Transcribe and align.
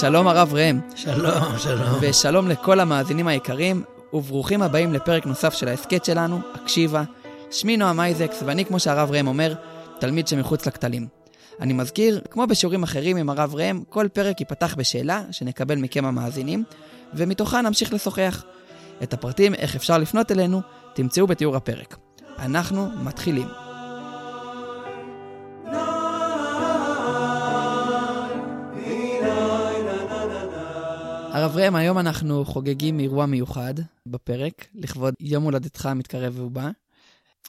שלום 0.00 0.28
הרב 0.28 0.54
ראם. 0.54 0.80
שלום, 0.96 1.58
שלום. 1.58 1.98
ושלום 2.00 2.48
לכל 2.48 2.80
המאזינים 2.80 3.26
היקרים, 3.26 3.82
וברוכים 4.12 4.62
הבאים 4.62 4.92
לפרק 4.92 5.26
נוסף 5.26 5.54
של 5.54 5.68
ההסכת 5.68 6.04
שלנו, 6.04 6.40
הקשיבה. 6.54 7.02
שמי 7.50 7.76
נועם 7.76 8.00
אייזקס, 8.00 8.42
ואני, 8.46 8.64
כמו 8.64 8.80
שהרב 8.80 9.10
ראם 9.10 9.26
אומר, 9.26 9.54
תלמיד 9.98 10.28
שמחוץ 10.28 10.66
לכתלים. 10.66 11.06
אני 11.60 11.72
מזכיר, 11.72 12.20
כמו 12.30 12.46
בשיעורים 12.46 12.82
אחרים 12.82 13.16
עם 13.16 13.30
הרב 13.30 13.54
ראם, 13.54 13.82
כל 13.88 14.06
פרק 14.12 14.40
ייפתח 14.40 14.74
בשאלה 14.78 15.22
שנקבל 15.30 15.76
מכם 15.76 16.04
המאזינים, 16.04 16.64
ומתוכה 17.14 17.60
נמשיך 17.60 17.92
לשוחח. 17.92 18.44
את 19.02 19.14
הפרטים 19.14 19.54
איך 19.54 19.76
אפשר 19.76 19.98
לפנות 19.98 20.32
אלינו, 20.32 20.60
תמצאו 20.94 21.26
בתיאור 21.26 21.56
הפרק. 21.56 21.96
אנחנו 22.38 22.88
מתחילים. 23.04 23.69
הרב 31.40 31.56
ראם, 31.56 31.74
היום 31.74 31.98
אנחנו 31.98 32.44
חוגגים 32.44 33.00
אירוע 33.00 33.26
מיוחד 33.26 33.74
בפרק, 34.06 34.66
לכבוד 34.74 35.14
יום 35.20 35.44
הולדתך 35.44 35.86
המתקרב 35.86 36.40
ובא, 36.40 36.70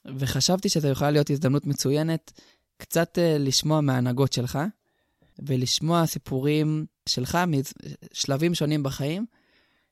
וחשבתי 0.06 0.70
שזו 0.70 0.88
יכולה 0.88 1.12
להיות 1.12 1.30
הזדמנות 1.30 1.66
מצוינת 1.68 2.32
קצת 2.78 3.18
uh, 3.18 3.40
לשמוע 3.40 3.82
מההנהגות 3.82 4.34
שלך, 4.34 4.60
ולשמוע 5.40 6.06
סיפורים 6.06 6.86
שלך 7.10 7.38
משלבים 7.48 8.56
שונים 8.56 8.84
בחיים, 8.84 9.26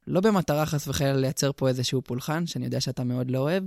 לא 0.07 0.21
במטרה 0.21 0.65
חס 0.65 0.87
וחלילה 0.87 1.17
לייצר 1.17 1.51
פה 1.51 1.67
איזשהו 1.67 2.01
פולחן, 2.01 2.47
שאני 2.47 2.65
יודע 2.65 2.81
שאתה 2.81 3.03
מאוד 3.03 3.31
לא 3.31 3.39
אוהב, 3.39 3.63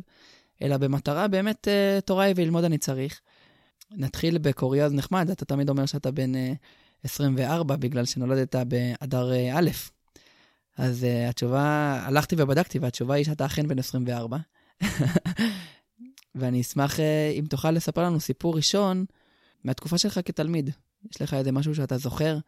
אלא 0.62 0.76
במטרה 0.76 1.28
באמת 1.28 1.68
uh, 1.68 2.00
תורה 2.00 2.24
היא 2.24 2.34
וללמוד 2.36 2.64
אני 2.64 2.78
צריך. 2.78 3.20
נתחיל 3.90 4.38
בקוריוז 4.38 4.92
נחמד, 4.92 5.30
אתה 5.30 5.44
תמיד 5.44 5.68
אומר 5.68 5.86
שאתה 5.86 6.10
בן 6.10 6.34
uh, 6.34 6.38
24 7.04 7.76
בגלל 7.76 8.04
שנולדת 8.04 8.56
באדר 8.56 9.32
א'. 9.58 9.70
אז 10.76 11.04
uh, 11.04 11.30
התשובה, 11.30 11.98
הלכתי 12.06 12.36
ובדקתי, 12.38 12.78
והתשובה 12.78 13.14
היא 13.14 13.24
שאתה 13.24 13.46
אכן 13.46 13.68
בן 13.68 13.78
24. 13.78 14.38
ואני 16.34 16.60
אשמח 16.60 16.96
uh, 16.96 17.02
אם 17.38 17.44
תוכל 17.50 17.70
לספר 17.70 18.02
לנו 18.02 18.20
סיפור 18.20 18.56
ראשון 18.56 19.04
מהתקופה 19.64 19.98
שלך 19.98 20.20
כתלמיד. 20.24 20.70
יש 21.10 21.22
לך 21.22 21.34
איזה 21.34 21.52
משהו 21.52 21.74
שאתה 21.74 21.98
זוכר, 21.98 22.38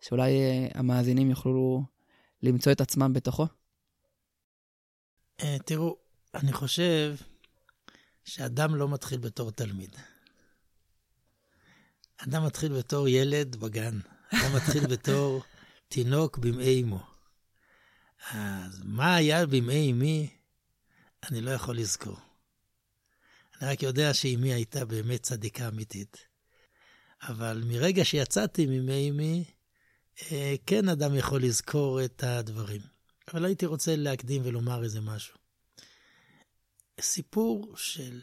שאולי 0.00 0.30
uh, 0.30 0.78
המאזינים 0.78 1.30
יוכלו 1.30 1.82
למצוא 2.42 2.72
את 2.72 2.80
עצמם 2.80 3.12
בתוכו? 3.12 3.46
Uh, 5.40 5.44
תראו, 5.64 5.96
אני 6.34 6.52
חושב 6.52 7.16
שאדם 8.24 8.74
לא 8.74 8.88
מתחיל 8.88 9.18
בתור 9.18 9.50
תלמיד. 9.50 9.96
אדם 12.16 12.46
מתחיל 12.46 12.78
בתור 12.78 13.08
ילד 13.08 13.56
בגן. 13.56 13.98
אדם 14.30 14.56
מתחיל 14.56 14.86
בתור 14.86 15.42
תינוק 15.88 16.38
במעי 16.38 16.82
אמו. 16.82 17.17
אז 18.30 18.80
מה 18.84 19.14
היה 19.14 19.46
בימי 19.46 19.92
אמי, 19.92 20.30
אני 21.30 21.40
לא 21.40 21.50
יכול 21.50 21.76
לזכור. 21.76 22.16
אני 23.60 23.70
רק 23.70 23.82
יודע 23.82 24.14
שאמי 24.14 24.52
הייתה 24.52 24.84
באמת 24.84 25.22
צדיקה 25.22 25.68
אמיתית. 25.68 26.28
אבל 27.22 27.62
מרגע 27.66 28.04
שיצאתי 28.04 28.66
מימי 28.66 29.10
אמי, 29.10 29.44
אה, 30.32 30.54
כן 30.66 30.88
אדם 30.88 31.14
יכול 31.14 31.42
לזכור 31.42 32.04
את 32.04 32.22
הדברים. 32.22 32.80
אבל 33.28 33.44
הייתי 33.44 33.66
רוצה 33.66 33.96
להקדים 33.96 34.42
ולומר 34.44 34.84
איזה 34.84 35.00
משהו. 35.00 35.38
סיפור 37.00 37.76
של 37.76 38.20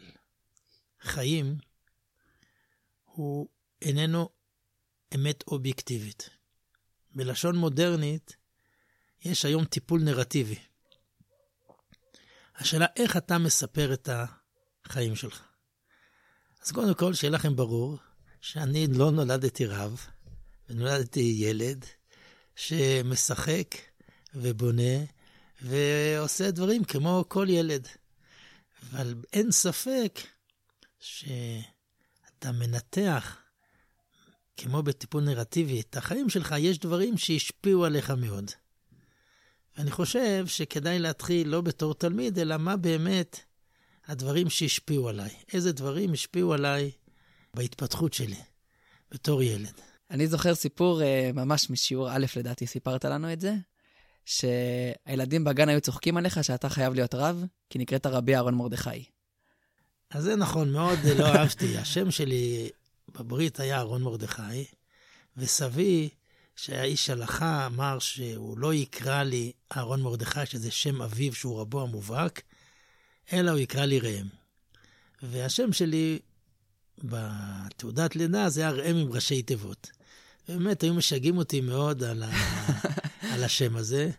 חיים 1.01 1.57
הוא 3.05 3.47
איננו 3.81 4.29
אמת 5.15 5.43
אובייקטיבית. 5.47 6.29
בלשון 7.15 7.55
מודרנית, 7.55 8.35
יש 9.25 9.45
היום 9.45 9.65
טיפול 9.65 10.01
נרטיבי. 10.01 10.59
השאלה 12.55 12.85
איך 12.95 13.17
אתה 13.17 13.37
מספר 13.37 13.93
את 13.93 14.09
החיים 14.85 15.15
שלך. 15.15 15.41
אז 16.65 16.71
קודם 16.71 16.93
כל, 16.93 17.13
שיהיה 17.13 17.31
לכם 17.31 17.55
ברור 17.55 17.97
שאני 18.41 18.87
לא 18.87 19.11
נולדתי 19.11 19.65
רב, 19.65 20.05
ונולדתי 20.69 21.35
ילד 21.37 21.85
שמשחק 22.55 23.75
ובונה 24.35 25.05
ועושה 25.61 26.51
דברים 26.51 26.83
כמו 26.83 27.25
כל 27.27 27.47
ילד. 27.49 27.87
אבל 28.83 29.15
אין 29.33 29.51
ספק 29.51 30.19
שאתה 30.99 32.51
מנתח, 32.51 33.37
כמו 34.57 34.83
בטיפול 34.83 35.23
נרטיבי, 35.23 35.81
את 35.81 35.97
החיים 35.97 36.29
שלך, 36.29 36.55
יש 36.59 36.79
דברים 36.79 37.17
שהשפיעו 37.17 37.85
עליך 37.85 38.09
מאוד. 38.11 38.51
אני 39.77 39.91
חושב 39.91 40.47
שכדאי 40.47 40.99
להתחיל 40.99 41.47
לא 41.47 41.61
בתור 41.61 41.93
תלמיד, 41.93 42.39
אלא 42.39 42.57
מה 42.57 42.77
באמת 42.77 43.39
הדברים 44.07 44.49
שהשפיעו 44.49 45.09
עליי. 45.09 45.29
איזה 45.53 45.71
דברים 45.71 46.13
השפיעו 46.13 46.53
עליי 46.53 46.91
בהתפתחות 47.53 48.13
שלי 48.13 48.39
בתור 49.11 49.43
ילד. 49.43 49.81
אני 50.11 50.27
זוכר 50.27 50.55
סיפור 50.55 51.01
uh, 51.01 51.03
ממש 51.33 51.69
משיעור 51.69 52.09
א', 52.11 52.25
לדעתי, 52.35 52.67
סיפרת 52.67 53.05
לנו 53.05 53.33
את 53.33 53.41
זה, 53.41 53.53
שהילדים 54.25 55.43
בגן 55.43 55.69
היו 55.69 55.81
צוחקים 55.81 56.17
עליך 56.17 56.43
שאתה 56.43 56.69
חייב 56.69 56.93
להיות 56.93 57.15
רב, 57.15 57.43
כי 57.69 57.79
נקראת 57.79 58.05
רבי 58.05 58.35
אהרון 58.35 58.55
מרדכי. 58.55 59.03
אז 60.09 60.23
זה 60.23 60.35
נכון, 60.35 60.71
מאוד 60.71 60.99
לא 61.17 61.25
אהבתי. 61.25 61.77
השם 61.77 62.11
שלי 62.11 62.69
בברית 63.07 63.59
היה 63.59 63.77
אהרון 63.77 64.01
מרדכי, 64.01 64.65
וסבי, 65.37 66.09
שהיה 66.55 66.83
איש 66.83 67.09
הלכה, 67.09 67.65
אמר 67.65 67.99
שהוא 67.99 68.57
לא 68.57 68.73
יקרא 68.73 69.23
לי 69.23 69.51
אהרון 69.77 70.01
מרדכי, 70.01 70.45
שזה 70.45 70.71
שם 70.71 71.01
אביו 71.01 71.35
שהוא 71.35 71.59
רבו 71.59 71.81
המובהק, 71.81 72.41
אלא 73.33 73.51
הוא 73.51 73.59
יקרא 73.59 73.85
לי 73.85 73.99
ראם. 73.99 74.27
והשם 75.23 75.73
שלי 75.73 76.19
בתעודת 77.03 78.15
לידה 78.15 78.49
זה 78.49 78.61
היה 78.61 78.71
ראם 78.71 78.95
עם 78.95 79.11
ראשי 79.11 79.41
תיבות. 79.41 79.91
באמת, 80.47 80.83
היו 80.83 80.93
משגעים 80.93 81.37
אותי 81.37 81.61
מאוד 81.61 82.03
על, 82.03 82.23
ה... 82.23 82.29
על 83.33 83.43
השם 83.43 83.75
הזה, 83.75 84.09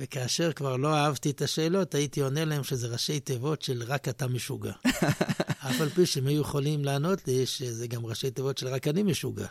וכאשר 0.00 0.52
כבר 0.52 0.76
לא 0.76 0.94
אהבתי 0.94 1.30
את 1.30 1.42
השאלות, 1.42 1.94
הייתי 1.94 2.20
עונה 2.20 2.44
להם 2.44 2.64
שזה 2.64 2.88
ראשי 2.88 3.20
תיבות 3.20 3.62
של 3.62 3.82
רק 3.86 4.08
אתה 4.08 4.26
משוגע. 4.26 4.72
אף 5.66 5.80
על 5.80 5.88
פי 5.88 6.06
שהם 6.06 6.26
היו 6.26 6.40
יכולים 6.40 6.84
לענות 6.84 7.28
לי 7.28 7.46
שזה 7.46 7.86
גם 7.86 8.06
ראשי 8.06 8.30
תיבות 8.30 8.58
של 8.58 8.68
רק 8.68 8.88
אני 8.88 9.02
משוגע. 9.02 9.46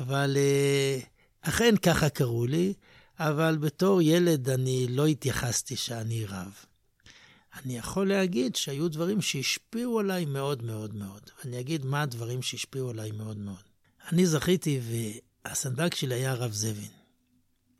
אבל 0.00 0.36
אה, 0.36 0.98
אכן 1.48 1.76
ככה 1.76 2.08
קראו 2.08 2.46
לי, 2.46 2.74
אבל 3.18 3.58
בתור 3.60 4.02
ילד 4.02 4.50
אני 4.50 4.86
לא 4.90 5.06
התייחסתי 5.06 5.76
שאני 5.76 6.24
רב. 6.24 6.54
אני 7.56 7.76
יכול 7.76 8.08
להגיד 8.08 8.56
שהיו 8.56 8.88
דברים 8.88 9.22
שהשפיעו 9.22 10.00
עליי 10.00 10.24
מאוד 10.24 10.62
מאוד 10.62 10.94
מאוד. 10.94 11.30
ואני 11.38 11.60
אגיד 11.60 11.84
מה 11.84 12.02
הדברים 12.02 12.42
שהשפיעו 12.42 12.90
עליי 12.90 13.10
מאוד 13.10 13.38
מאוד. 13.38 13.62
אני 14.12 14.26
זכיתי, 14.26 14.80
והסנדק 15.44 15.94
שלי 15.94 16.14
היה 16.14 16.32
הרב 16.32 16.52
זבין. 16.52 16.90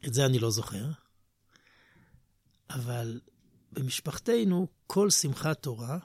את 0.07 0.15
זה 0.15 0.27
אני 0.27 0.39
לא 0.39 0.51
זוכר. 0.51 0.85
אבל 2.71 3.21
במשפחתנו, 3.73 4.67
כל 4.87 5.11
שמחת 5.11 5.63
תורה 5.63 5.99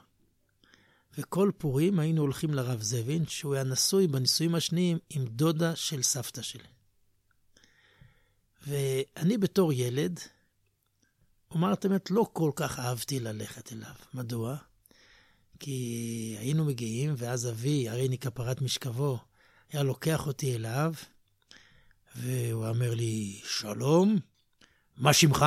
וכל 1.18 1.50
פורים 1.58 1.98
היינו 1.98 2.22
הולכים 2.22 2.54
לרב 2.54 2.82
זבין, 2.82 3.26
שהוא 3.26 3.54
היה 3.54 3.64
נשוי 3.64 4.06
בנישואים 4.06 4.54
השניים 4.54 4.98
עם 5.10 5.24
דודה 5.24 5.76
של 5.76 6.02
סבתא 6.02 6.42
שלי. 6.42 6.81
ואני 8.66 9.38
בתור 9.38 9.72
ילד, 9.72 10.20
אומר 11.50 11.72
את 11.72 11.84
האמת, 11.84 12.10
לא 12.10 12.26
כל 12.32 12.50
כך 12.56 12.78
אהבתי 12.78 13.20
ללכת 13.20 13.72
אליו. 13.72 13.94
מדוע? 14.14 14.56
כי 15.58 16.36
היינו 16.38 16.64
מגיעים, 16.64 17.14
ואז 17.16 17.48
אבי, 17.48 17.88
הריני 17.88 18.18
כפרת 18.18 18.62
משכבו, 18.62 19.18
היה 19.72 19.82
לוקח 19.82 20.26
אותי 20.26 20.54
אליו, 20.54 20.94
והוא 22.16 22.68
אומר 22.68 22.94
לי, 22.94 23.40
שלום, 23.44 24.18
מה 24.96 25.12
שמך? 25.12 25.44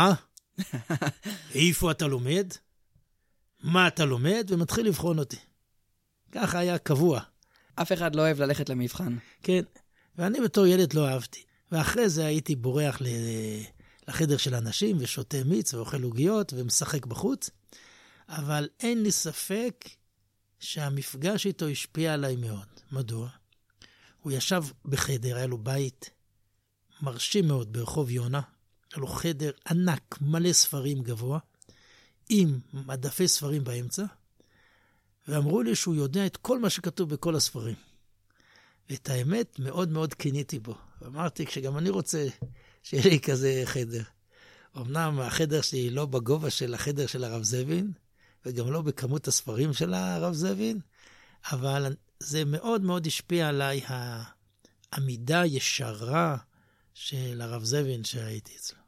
איפה 1.56 1.92
אתה 1.92 2.08
לומד? 2.08 2.48
מה 3.64 3.88
אתה 3.88 4.06
לומד? 4.06 4.48
ומתחיל 4.50 4.88
לבחון 4.88 5.20
אותי. 5.20 5.38
ככה 6.32 6.60
היה 6.60 6.78
קבוע. 6.78 7.22
אף 7.76 7.92
אחד 7.92 8.16
לא 8.16 8.22
אוהב 8.22 8.42
ללכת 8.42 8.70
למבחן. 8.70 9.18
כן, 9.44 9.62
ואני 10.16 10.42
בתור 10.42 10.66
ילד 10.66 10.94
לא 10.94 11.08
אהבתי. 11.08 11.44
ואחרי 11.72 12.10
זה 12.10 12.26
הייתי 12.26 12.56
בורח 12.56 13.02
לחדר 14.08 14.38
של 14.38 14.56
אנשים 14.56 14.98
ושותה 15.00 15.44
מיץ 15.44 15.74
ואוכל 15.74 16.04
עוגיות 16.04 16.54
ומשחק 16.56 17.06
בחוץ. 17.06 17.50
אבל 18.30 18.70
אין 18.80 19.04
לי 19.04 19.12
ספק 19.12 19.90
שהמפגש 20.60 21.46
איתו 21.46 21.68
השפיע 21.68 22.14
עליי 22.14 22.36
מאוד. 22.36 22.68
מדוע? 22.92 23.30
הוא 24.22 24.32
ישב 24.32 24.64
בחדר, 24.86 25.36
היה 25.36 25.48
לו 25.48 25.58
בית 25.58 26.10
מרשים 27.02 27.48
מאוד 27.48 27.74
ברחוב 27.74 28.10
יונה. 28.10 28.42
היה 28.94 29.02
לו 29.02 29.08
חדר 29.08 29.52
ענק, 29.70 30.18
מלא 30.22 30.54
ספרים 30.54 31.04
גבוה, 31.04 31.40
עם 32.30 32.60
מדפי 32.74 33.28
ספרים 33.28 33.64
באמצע, 33.64 34.06
ואמרו 35.28 35.62
לי 35.62 35.76
שהוא 35.76 35.96
יודע 35.96 36.26
את 36.26 36.38
כל 36.38 36.60
מה 36.60 36.70
שכתוב 36.70 37.10
בכל 37.10 37.36
הספרים. 37.36 37.76
ואת 38.90 39.10
האמת, 39.10 39.60
מאוד 39.60 39.90
מאוד 39.90 40.14
קיניתי 40.14 40.60
בו. 40.60 40.76
אמרתי, 41.06 41.46
כשגם 41.46 41.78
אני 41.78 41.90
רוצה 41.90 42.28
שיהיה 42.84 43.04
לי 43.06 43.20
כזה 43.20 43.62
חדר. 43.66 44.04
אמנם 44.78 45.20
החדר 45.20 45.62
שלי 45.62 45.90
לא 45.90 46.06
בגובה 46.06 46.50
של 46.50 46.74
החדר 46.74 47.08
של 47.08 47.24
הרב 47.24 47.44
זבין, 47.44 47.92
וגם 48.46 48.72
לא 48.72 48.82
בכמות 48.82 49.28
הספרים 49.28 49.74
של 49.74 49.94
הרב 49.94 50.34
זבין, 50.34 50.80
אבל 51.52 51.96
זה 52.20 52.46
מאוד 52.46 52.82
מאוד 52.82 53.08
השפיע 53.08 53.50
עליי 53.50 53.82
העמידה 53.88 55.42
הישרה 55.42 56.38
של 56.94 57.42
הרב 57.42 57.64
זבין 57.64 58.04
שהייתי 58.04 58.56
אצלו. 58.56 58.80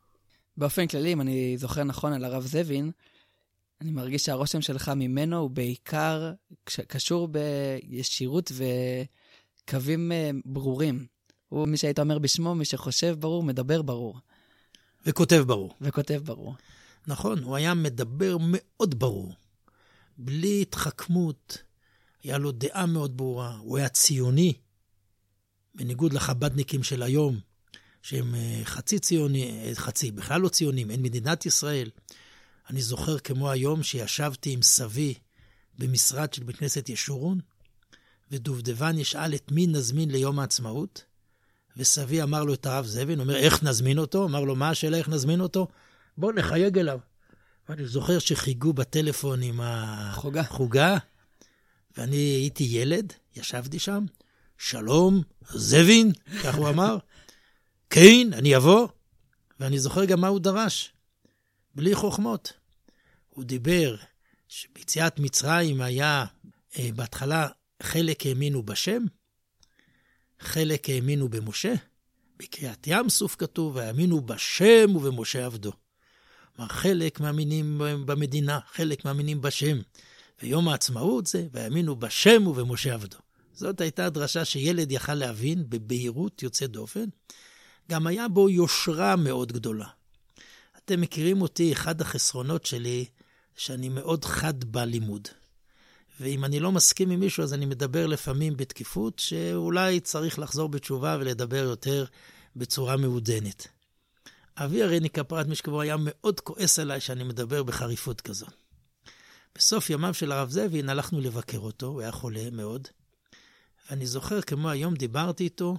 באופן 0.57 0.87
כללי, 0.87 1.13
אם 1.13 1.21
אני 1.21 1.57
זוכר 1.57 1.83
נכון 1.83 2.13
על 2.13 2.23
הרב 2.25 2.45
זבין, 2.45 2.91
אני 3.81 3.91
מרגיש 3.91 4.25
שהרושם 4.25 4.61
שלך 4.61 4.91
ממנו 4.95 5.37
הוא 5.37 5.49
בעיקר 5.49 6.33
קשור 6.65 7.27
בישירות 7.27 8.51
וקווים 9.63 10.11
אה, 10.11 10.29
ברורים. 10.45 11.16
הוא 11.49 11.67
מי 11.67 11.77
שהיית 11.77 11.99
אומר 11.99 12.19
בשמו, 12.19 12.55
מי 12.55 12.65
שחושב 12.65 13.15
ברור, 13.19 13.43
מדבר 13.43 13.81
ברור. 13.81 14.19
וכותב 15.05 15.43
ברור. 15.47 15.75
וכותב 15.81 16.21
ברור. 16.25 16.55
נכון, 17.07 17.43
הוא 17.43 17.55
היה 17.55 17.73
מדבר 17.73 18.37
מאוד 18.39 18.99
ברור, 18.99 19.33
בלי 20.17 20.61
התחכמות, 20.61 21.57
היה 22.23 22.37
לו 22.37 22.51
דעה 22.51 22.85
מאוד 22.85 23.17
ברורה, 23.17 23.57
הוא 23.57 23.77
היה 23.77 23.89
ציוני, 23.89 24.53
בניגוד 25.75 26.13
לחבדניקים 26.13 26.83
של 26.83 27.03
היום, 27.03 27.39
שהם 28.01 28.35
אה, 28.35 28.61
חצי 28.63 28.99
ציוני, 28.99 29.43
אה, 29.43 29.75
חצי, 29.75 30.11
בכלל 30.11 30.41
לא 30.41 30.49
ציונים, 30.49 30.91
אין 30.91 31.01
מדינת 31.01 31.45
ישראל. 31.45 31.89
אני 32.69 32.81
זוכר 32.81 33.19
כמו 33.19 33.51
היום 33.51 33.83
שישבתי 33.83 34.51
עם 34.51 34.61
סבי 34.61 35.13
במשרד 35.79 36.33
של 36.33 36.43
בית 36.43 36.55
כנסת 36.55 36.89
ישורון, 36.89 37.39
ודובדבן 38.31 38.97
ישאל 38.97 39.35
את 39.35 39.51
מי 39.51 39.67
נזמין 39.67 40.11
ליום 40.11 40.39
העצמאות, 40.39 41.03
וסבי 41.77 42.23
אמר 42.23 42.43
לו 42.43 42.53
את 42.53 42.65
הרב 42.65 42.85
זבין, 42.85 43.19
אומר, 43.19 43.35
איך 43.35 43.63
נזמין 43.63 43.97
אותו? 43.97 44.25
אמר 44.25 44.41
לו, 44.41 44.55
מה 44.55 44.69
השאלה 44.69 44.97
איך 44.97 45.09
נזמין 45.09 45.41
אותו? 45.41 45.67
בוא 46.17 46.33
נחייג 46.33 46.77
אליו. 46.77 46.99
ואני 47.69 47.87
זוכר 47.87 48.19
שחיגו 48.19 48.73
בטלפון 48.73 49.41
עם 49.41 49.61
החוגה, 49.61 50.97
ואני 51.97 52.15
הייתי 52.15 52.63
ילד, 52.63 53.13
ישבתי 53.35 53.79
שם, 53.79 54.05
שלום, 54.57 55.21
זבין, 55.49 56.11
כך 56.43 56.55
הוא 56.55 56.69
אמר. 56.69 56.97
כן, 57.89 58.27
אני 58.33 58.57
אבוא. 58.57 58.87
ואני 59.59 59.79
זוכר 59.79 60.05
גם 60.05 60.21
מה 60.21 60.27
הוא 60.27 60.39
דרש, 60.39 60.93
בלי 61.75 61.95
חוכמות. 61.95 62.53
הוא 63.29 63.43
דיבר 63.43 63.95
שביציאת 64.47 65.19
מצרים 65.19 65.81
היה, 65.81 66.25
אה, 66.79 66.89
בהתחלה 66.95 67.47
חלק 67.83 68.25
האמינו 68.25 68.63
בשם, 68.63 69.03
חלק 70.39 70.89
האמינו 70.89 71.29
במשה. 71.29 71.73
בקריאת 72.39 72.87
ים 72.87 73.09
סוף 73.09 73.35
כתוב, 73.35 73.75
והאמינו 73.75 74.21
בשם 74.21 74.95
ובמשה 74.95 75.45
עבדו. 75.45 75.71
כלומר, 76.55 76.69
חלק 76.69 77.19
מאמינים 77.19 77.81
במדינה, 78.05 78.59
חלק 78.71 79.05
מאמינים 79.05 79.41
בשם. 79.41 79.77
ויום 80.43 80.67
העצמאות 80.69 81.27
זה, 81.27 81.47
והאמינו 81.51 81.95
בשם 81.95 82.47
ובמשה 82.47 82.93
עבדו. 82.93 83.17
זאת 83.53 83.81
הייתה 83.81 84.09
דרשה 84.09 84.45
שילד 84.45 84.91
יכל 84.91 85.13
להבין 85.13 85.63
בבהירות 85.69 86.43
יוצאת 86.43 86.71
דופן. 86.71 87.05
גם 87.91 88.07
היה 88.07 88.27
בו 88.27 88.49
יושרה 88.49 89.15
מאוד 89.15 89.51
גדולה. 89.51 89.87
אתם 90.77 91.01
מכירים 91.01 91.41
אותי, 91.41 91.73
אחד 91.73 92.01
החסרונות 92.01 92.65
שלי, 92.65 93.05
שאני 93.55 93.89
מאוד 93.89 94.25
חד 94.25 94.63
בלימוד. 94.63 95.27
ואם 96.19 96.45
אני 96.45 96.59
לא 96.59 96.71
מסכים 96.71 97.11
עם 97.11 97.19
מישהו, 97.19 97.43
אז 97.43 97.53
אני 97.53 97.65
מדבר 97.65 98.07
לפעמים 98.07 98.57
בתקיפות, 98.57 99.19
שאולי 99.19 99.99
צריך 99.99 100.39
לחזור 100.39 100.69
בתשובה 100.69 101.17
ולדבר 101.19 101.63
יותר 101.63 102.05
בצורה 102.55 102.97
מעודנת. 102.97 103.67
אבי 104.57 104.83
הרני 104.83 105.09
כפרת 105.09 105.47
משכבו 105.47 105.81
היה 105.81 105.95
מאוד 105.99 106.39
כועס 106.39 106.79
עליי 106.79 106.99
שאני 106.99 107.23
מדבר 107.23 107.63
בחריפות 107.63 108.21
כזאת. 108.21 108.53
בסוף 109.55 109.89
ימיו 109.89 110.13
של 110.13 110.31
הרב 110.31 110.49
זבין 110.49 110.89
הלכנו 110.89 111.21
לבקר 111.21 111.57
אותו, 111.57 111.85
הוא 111.87 112.01
היה 112.01 112.11
חולה 112.11 112.49
מאוד. 112.51 112.87
ואני 113.89 114.07
זוכר 114.07 114.41
כמו 114.41 114.69
היום 114.69 114.93
דיברתי 114.93 115.43
איתו 115.43 115.77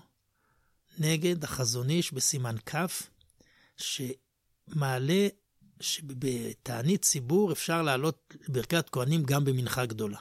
נגד 0.99 1.45
החזון 1.45 1.91
איש 1.91 2.13
בסימן 2.13 2.57
כ', 2.67 2.77
שמעלה 3.77 5.29
שבתענית 5.81 7.03
ציבור 7.03 7.53
אפשר 7.53 7.83
לעלות 7.83 8.35
ברכת 8.49 8.91
כהנים 8.91 9.23
גם 9.23 9.45
במנחה 9.45 9.87
גדולה. 9.87 10.19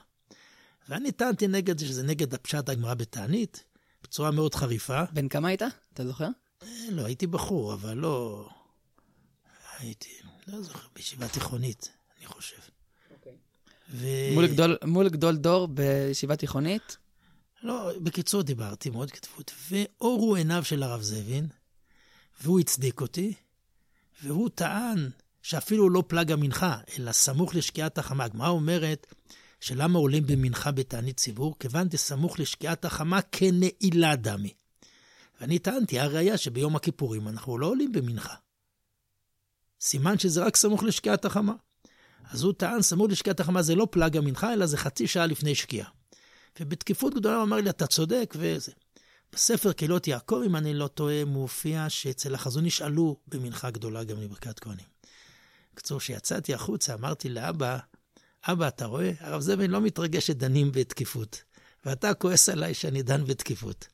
ואני 0.90 1.12
טענתי 1.12 1.48
נגד 1.48 1.80
זה, 1.80 1.86
שזה 1.86 2.04
נגד 2.04 2.34
הפשט 2.34 2.70
הגמרא 2.70 2.94
בתענית, 2.94 3.64
בצורה 4.04 4.32
מאוד 4.32 4.56
חריפה. 4.56 5.04
בן 5.14 5.28
כמה 5.28 5.48
היית? 5.48 5.62
אתה 5.94 6.08
זוכר? 6.08 6.28
אה, 6.64 6.68
לא, 6.92 7.06
הייתי 7.06 7.28
בחור, 7.28 7.74
אבל 7.74 7.98
לא... 7.98 8.50
הייתי, 9.80 10.10
לא 10.48 10.62
זוכר, 10.62 10.88
בישיבה 10.96 11.28
תיכונית, 11.28 11.92
אני 12.18 12.26
חושב. 12.26 12.58
אוקיי. 13.12 13.34
ו... 13.90 14.08
מול, 14.34 14.48
גדול, 14.48 14.78
מול 14.86 15.10
גדול 15.10 15.36
דור 15.36 15.68
בישיבה 15.68 16.36
תיכונית? 16.36 16.98
לא, 17.64 17.92
בקיצור 18.04 18.42
דיברתי, 18.42 18.90
מאוד 18.90 19.12
כתבות. 19.12 19.52
ואורו 19.70 20.36
עיניו 20.36 20.64
של 20.64 20.84
הרב 20.84 21.02
זבין, 21.02 21.48
והוא 22.42 22.60
הצדיק 22.60 23.02
אותי, 23.02 23.34
והוא 24.24 24.50
טען 24.56 25.10
שאפילו 25.42 25.90
לא 25.90 26.04
פלג 26.08 26.32
המנחה, 26.32 26.78
אלא 27.00 27.12
סמוך 27.12 27.56
לשקיעת 27.56 27.98
החמה. 27.98 28.24
הגמרא 28.24 28.50
אומרת 28.50 29.14
שלמה 29.60 30.00
עולים 30.00 30.28
במנחה 30.28 30.72
בתענית 30.72 31.18
ציבור? 31.18 31.56
כיוון 31.60 31.88
דסמוך 31.88 32.40
לשקיעת 32.40 32.86
החמה 32.86 33.22
כנעילה 33.22 34.16
דמי. 34.16 34.54
ואני 35.42 35.60
טענתי, 35.60 36.00
הראיה 36.00 36.38
שביום 36.38 36.76
הכיפורים 36.76 37.28
אנחנו 37.28 37.58
לא 37.58 37.68
עולים 37.68 37.92
במנחה. 37.92 38.36
סימן 39.82 40.20
שזה 40.20 40.44
רק 40.44 40.56
סמוך 40.56 40.84
לשקיעת 40.84 41.26
החמה. 41.26 41.54
אז 42.32 42.44
הוא 42.44 42.54
טען, 42.54 42.82
סמוך 42.82 43.12
לשקיעת 43.12 43.40
החמה 43.40 43.62
זה 43.62 43.76
לא 43.76 43.88
פלג 43.92 44.18
המנחה, 44.18 44.54
אלא 44.54 44.66
זה 44.66 44.78
חצי 44.78 45.08
שעה 45.08 45.26
לפני 45.26 45.56
שקיעה. 45.56 45.90
ובתקיפות 46.60 47.14
גדולה 47.14 47.36
הוא 47.36 47.44
אמר 47.44 47.58
לי, 47.58 47.70
אתה 47.70 47.88
צודק, 47.88 48.34
וזה. 48.38 48.72
בספר 49.32 49.74
קהילות 49.74 50.08
יעקב, 50.08 50.42
אם 50.46 50.56
אני 50.56 50.74
לא 50.74 50.88
טועה, 50.88 51.26
מופיע 51.26 51.90
שאצל 51.90 52.36
החזון 52.36 52.66
איש 52.66 52.82
עלו 52.82 53.18
במנחה 53.28 53.72
גדולה 53.72 54.04
גם 54.04 54.22
לברכת 54.22 54.60
כהנים. 54.60 54.86
בקיצור, 55.74 56.00
כשיצאתי 56.00 56.54
החוצה, 56.54 56.94
אמרתי 56.94 57.30
לאבא, 57.30 57.78
אבא, 58.48 58.68
אתה 58.68 58.86
רואה? 58.86 59.12
הרב 59.20 59.42
זבן 59.42 59.70
לא 59.70 59.82
מתרגש 59.82 60.28
שדנים 60.28 60.72
בתקיפות, 60.72 61.44
ואתה 61.86 62.14
כועס 62.14 62.50
עליי 62.50 62.74
שאני 62.74 63.02
דן 63.02 63.26
בתקיפות. 63.26 63.88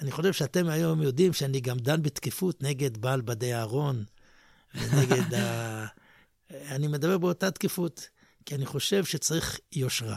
אני 0.00 0.10
חושב 0.10 0.32
שאתם 0.32 0.68
היום 0.68 1.02
יודעים 1.02 1.32
שאני 1.32 1.60
גם 1.60 1.78
דן 1.78 2.02
בתקיפות 2.02 2.62
נגד 2.62 2.98
בעל 2.98 3.20
בדי 3.20 3.54
אהרון, 3.54 4.04
ונגד 4.74 5.34
ה... 5.34 5.86
אני 6.74 6.88
מדבר 6.88 7.18
באותה 7.18 7.50
תקיפות, 7.50 8.08
כי 8.44 8.54
אני 8.54 8.66
חושב 8.66 9.04
שצריך 9.04 9.58
יושרה. 9.72 10.16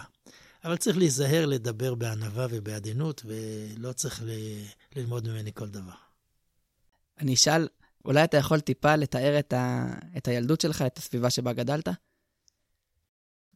אבל 0.63 0.77
צריך 0.77 0.98
להיזהר 0.98 1.45
לדבר 1.45 1.95
בענווה 1.95 2.48
ובעדינות, 2.50 3.25
ולא 3.25 3.93
צריך 3.93 4.21
ל... 4.25 4.29
ללמוד 4.95 5.27
ממני 5.27 5.51
כל 5.53 5.67
דבר. 5.67 5.93
אני 7.19 7.33
אשאל, 7.33 7.67
אולי 8.05 8.24
אתה 8.24 8.38
יכול 8.38 8.59
טיפה 8.59 8.95
לתאר 8.95 9.39
את, 9.39 9.53
ה... 9.53 9.93
את 10.17 10.27
הילדות 10.27 10.62
שלך, 10.62 10.81
את 10.81 10.98
הסביבה 10.98 11.29
שבה 11.29 11.53
גדלת? 11.53 11.89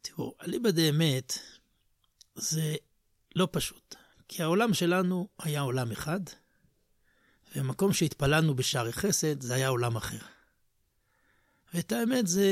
תראו, 0.05 0.35
אליבא 0.41 0.71
דאמת 0.71 1.37
זה 2.35 2.75
לא 3.35 3.47
פשוט, 3.51 3.95
כי 4.27 4.43
העולם 4.43 4.73
שלנו 4.73 5.27
היה 5.39 5.61
עולם 5.61 5.91
אחד, 5.91 6.19
ומקום 7.55 7.93
שהתפללנו 7.93 8.55
בשערי 8.55 8.93
חסד 8.93 9.41
זה 9.41 9.53
היה 9.53 9.67
עולם 9.67 9.95
אחר. 9.95 10.17
ואת 11.73 11.91
האמת, 11.91 12.27
זה 12.27 12.45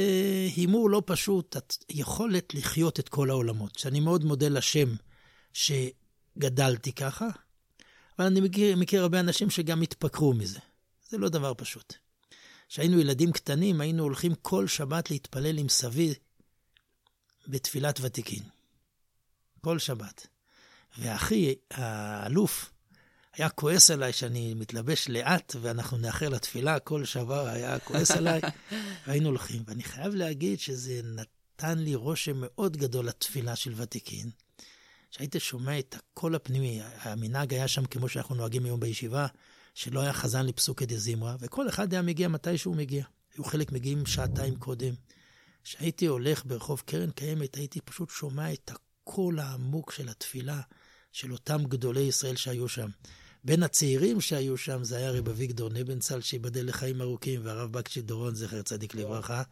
הימור 0.56 0.90
לא 0.90 1.04
פשוט, 1.06 1.56
היכולת 1.90 2.54
לחיות 2.54 3.00
את 3.00 3.10
כל 3.10 3.30
העולמות, 3.30 3.80
שאני 3.80 4.00
מאוד 4.00 4.26
מודה 4.26 4.50
לשם 4.50 4.96
שגדלתי 5.54 6.94
ככה, 6.94 7.28
אבל 8.18 8.26
אני 8.26 8.42
מכיר, 8.42 8.76
מכיר 8.76 9.02
הרבה 9.02 9.20
אנשים 9.20 9.50
שגם 9.50 9.82
התפקרו 9.82 10.34
מזה. 10.34 10.60
זה 11.10 11.18
לא 11.18 11.30
דבר 11.30 11.54
פשוט. 11.58 11.94
כשהיינו 12.70 13.00
ילדים 13.00 13.32
קטנים, 13.32 13.82
היינו 13.82 14.04
הולכים 14.04 14.36
כל 14.36 14.68
שבת 14.68 15.12
להתפלל 15.12 15.58
עם 15.58 15.70
סבי 15.70 16.14
בתפילת 17.48 18.00
ותיקין. 18.02 18.44
כל 19.62 19.80
שבת. 19.80 20.28
ואחי, 20.98 21.56
האלוף, 21.72 22.72
היה 23.34 23.50
כועס 23.50 23.92
עליי 23.92 24.14
שאני 24.14 24.54
מתלבש 24.54 25.10
לאט 25.10 25.56
ואנחנו 25.62 25.98
נאחר 25.98 26.30
לתפילה, 26.30 26.80
כל 26.80 27.06
שבר 27.06 27.48
היה 27.48 27.80
כועס 27.80 28.12
עליי, 28.12 28.42
והיינו 29.08 29.30
הולכים. 29.30 29.64
ואני 29.68 29.84
חייב 29.84 30.16
להגיד 30.16 30.60
שזה 30.60 31.02
נתן 31.04 31.78
לי 31.78 31.96
רושם 31.96 32.34
מאוד 32.42 32.78
גדול 32.78 33.06
לתפילה 33.06 33.56
של 33.56 33.74
ותיקין, 33.76 34.30
שהיית 35.12 35.36
שומע 35.40 35.80
את 35.80 35.96
הקול 35.96 36.36
הפנימי, 36.36 36.82
המנהג 36.84 37.54
היה 37.54 37.68
שם 37.68 37.86
כמו 37.86 38.10
שאנחנו 38.10 38.36
נוהגים 38.36 38.66
היום 38.66 38.80
בישיבה, 38.80 39.28
שלא 39.74 40.00
היה 40.00 40.14
חזן 40.14 40.46
לפסוקי 40.46 40.86
דזמרה, 40.86 41.36
וכל 41.40 41.70
אחד 41.70 41.94
היה 41.94 42.02
מגיע 42.02 42.28
מתי 42.28 42.58
שהוא 42.58 42.76
מגיע. 42.76 43.06
היו 43.36 43.44
חלק 43.44 43.72
מגיעים 43.72 44.06
שעתיים 44.06 44.56
קודם. 44.56 44.94
כשהייתי 45.64 46.06
הולך 46.06 46.46
ברחוב 46.46 46.82
קרן 46.86 47.12
קיימת, 47.12 47.56
הייתי 47.56 47.82
פשוט 47.82 48.10
שומע 48.10 48.54
את 48.54 48.72
הקול 48.72 49.40
העמוק 49.40 49.92
של 49.92 50.10
התפילה 50.10 50.62
של 51.12 51.32
אותם 51.32 51.64
גדולי 51.64 52.02
ישראל 52.02 52.36
שהיו 52.36 52.68
שם. 52.68 52.90
בין 53.44 53.64
הצעירים 53.64 54.22
שהיו 54.22 54.58
שם 54.58 54.84
זה 54.84 54.98
היה 54.98 55.12
רב 55.12 55.30
אביגדור 55.30 55.70
נבנצל, 55.70 56.22
שיבדל 56.22 56.68
לחיים 56.68 57.02
ארוכים, 57.02 57.42
והרב 57.44 57.72
בקשי 57.72 58.02
דורון, 58.02 58.36
זכר 58.36 58.62
צדיק 58.62 58.96
לברכה. 58.96 59.44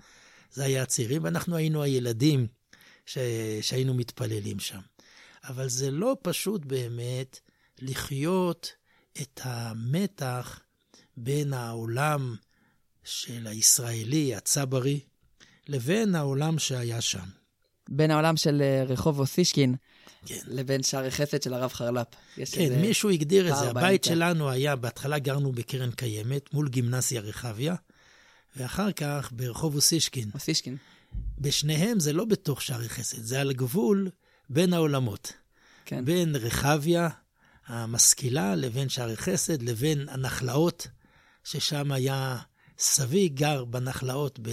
זה 0.51 0.63
היה 0.63 0.83
הצעירים, 0.83 1.23
ואנחנו 1.23 1.55
היינו 1.55 1.83
הילדים 1.83 2.47
ש... 3.05 3.17
שהיינו 3.61 3.93
מתפללים 3.93 4.59
שם. 4.59 4.79
אבל 5.43 5.69
זה 5.69 5.91
לא 5.91 6.17
פשוט 6.21 6.65
באמת 6.65 7.39
לחיות 7.79 8.73
את 9.21 9.39
המתח 9.43 10.59
בין 11.17 11.53
העולם 11.53 12.35
של 13.03 13.47
הישראלי, 13.47 14.35
הצברי, 14.35 14.99
לבין 15.69 16.15
העולם 16.15 16.59
שהיה 16.59 17.01
שם. 17.01 17.25
בין 17.89 18.11
העולם 18.11 18.37
של 18.37 18.61
אה, 18.61 18.83
רחוב 18.83 19.19
אוסישקין 19.19 19.75
כן. 20.25 20.39
לבין 20.47 20.83
שערי 20.83 21.11
חסד 21.11 21.43
של 21.43 21.53
הרב 21.53 21.73
חרל"פ. 21.73 22.07
כן, 22.51 22.81
מישהו 22.81 23.09
הגדיר 23.09 23.49
את 23.49 23.55
זה. 23.55 23.69
הבית 23.69 24.03
שלנו 24.03 24.49
היה, 24.49 24.75
בהתחלה 24.75 25.19
גרנו 25.19 25.51
בקרן 25.51 25.91
קיימת, 25.91 26.53
מול 26.53 26.69
גימנסיה 26.69 27.21
רחביה, 27.21 27.75
ואחר 28.55 28.91
כך 28.91 29.29
ברחוב 29.31 29.75
אוסישקין. 29.75 30.29
אוסישקין. 30.33 30.77
בשניהם 31.37 31.99
זה 31.99 32.13
לא 32.13 32.25
בתוך 32.25 32.61
שערי 32.61 32.89
חסד, 32.89 33.23
זה 33.23 33.41
על 33.41 33.53
גבול 33.53 34.09
בין 34.49 34.73
העולמות. 34.73 35.33
כן. 35.85 36.05
בין 36.05 36.35
רחביה 36.35 37.09
המשכילה 37.67 38.55
לבין 38.55 38.89
שערי 38.89 39.17
חסד, 39.17 39.61
לבין 39.61 40.09
הנחלאות, 40.09 40.87
ששם 41.43 41.91
היה 41.91 42.37
סבי 42.79 43.29
גר 43.29 43.65
בנחלאות 43.65 44.39
ב... 44.41 44.49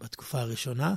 בתקופה 0.00 0.40
הראשונה. 0.40 0.94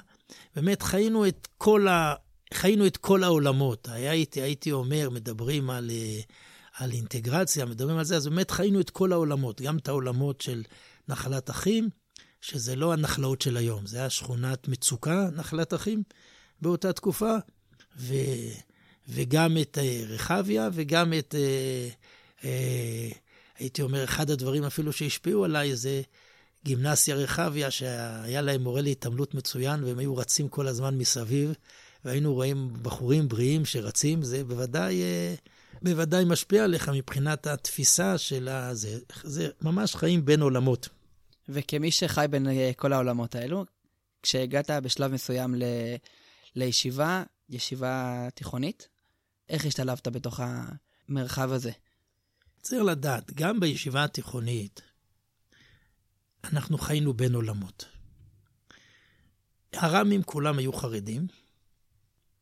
באמת 0.55 0.81
חיינו 0.81 1.27
את 1.27 1.47
כל, 1.57 1.87
ה... 1.87 2.15
חיינו 2.53 2.87
את 2.87 2.97
כל 2.97 3.23
העולמות. 3.23 3.87
הייתי, 3.91 4.41
הייתי 4.41 4.71
אומר, 4.71 5.09
מדברים 5.09 5.69
על, 5.69 5.91
אה, 5.91 6.19
על 6.77 6.91
אינטגרציה, 6.91 7.65
מדברים 7.65 7.97
על 7.97 8.05
זה, 8.05 8.15
אז 8.15 8.27
באמת 8.27 8.51
חיינו 8.51 8.79
את 8.79 8.89
כל 8.89 9.11
העולמות, 9.11 9.61
גם 9.61 9.77
את 9.77 9.87
העולמות 9.87 10.41
של 10.41 10.63
נחלת 11.07 11.49
אחים, 11.49 11.89
שזה 12.41 12.75
לא 12.75 12.93
הנחלאות 12.93 13.41
של 13.41 13.57
היום, 13.57 13.85
זה 13.85 13.97
היה 13.97 14.09
שכונת 14.09 14.67
מצוקה, 14.67 15.29
נחלת 15.35 15.73
אחים, 15.73 16.03
באותה 16.61 16.93
תקופה, 16.93 17.35
ו... 17.97 18.13
וגם 19.09 19.57
את 19.61 19.77
אה, 19.77 20.03
רחביה 20.07 20.69
וגם 20.73 21.13
את, 21.13 21.35
אה, 22.43 23.09
הייתי 23.59 23.81
אומר, 23.81 24.03
אחד 24.03 24.29
הדברים 24.29 24.63
אפילו 24.63 24.93
שהשפיעו 24.93 25.45
עליי 25.45 25.75
זה 25.75 26.01
גימנסיה 26.67 27.15
רחביה, 27.15 27.71
שהיה 27.71 28.41
להם 28.41 28.63
מורה 28.63 28.81
להתעמלות 28.81 29.33
מצוין, 29.33 29.83
והם 29.83 29.99
היו 29.99 30.17
רצים 30.17 30.49
כל 30.49 30.67
הזמן 30.67 30.97
מסביב, 30.97 31.53
והיינו 32.05 32.33
רואים 32.33 32.73
בחורים 32.81 33.27
בריאים 33.27 33.65
שרצים, 33.65 34.23
זה 34.23 34.43
בוודאי, 34.43 35.01
בוודאי 35.81 36.25
משפיע 36.25 36.63
עליך 36.63 36.89
מבחינת 36.89 37.47
התפיסה 37.47 38.17
של 38.17 38.49
הזה. 38.49 38.99
זה 39.23 39.49
ממש 39.61 39.95
חיים 39.95 40.25
בין 40.25 40.41
עולמות. 40.41 40.89
וכמי 41.49 41.91
שחי 41.91 42.25
בין 42.29 42.47
כל 42.75 42.93
העולמות 42.93 43.35
האלו, 43.35 43.65
כשהגעת 44.23 44.71
בשלב 44.71 45.11
מסוים 45.11 45.55
ל... 45.55 45.63
לישיבה, 46.55 47.23
ישיבה 47.49 48.27
תיכונית, 48.33 48.87
איך 49.49 49.65
השתלבת 49.65 50.07
בתוך 50.07 50.39
המרחב 50.43 51.51
הזה? 51.51 51.71
צריך 52.61 52.83
לדעת, 52.83 53.33
גם 53.33 53.59
בישיבה 53.59 54.03
התיכונית, 54.03 54.81
אנחנו 56.53 56.77
חיינו 56.77 57.13
בין 57.13 57.35
עולמות. 57.35 57.85
הר"מים 59.73 60.23
כולם 60.23 60.57
היו 60.57 60.73
חרדים, 60.73 61.27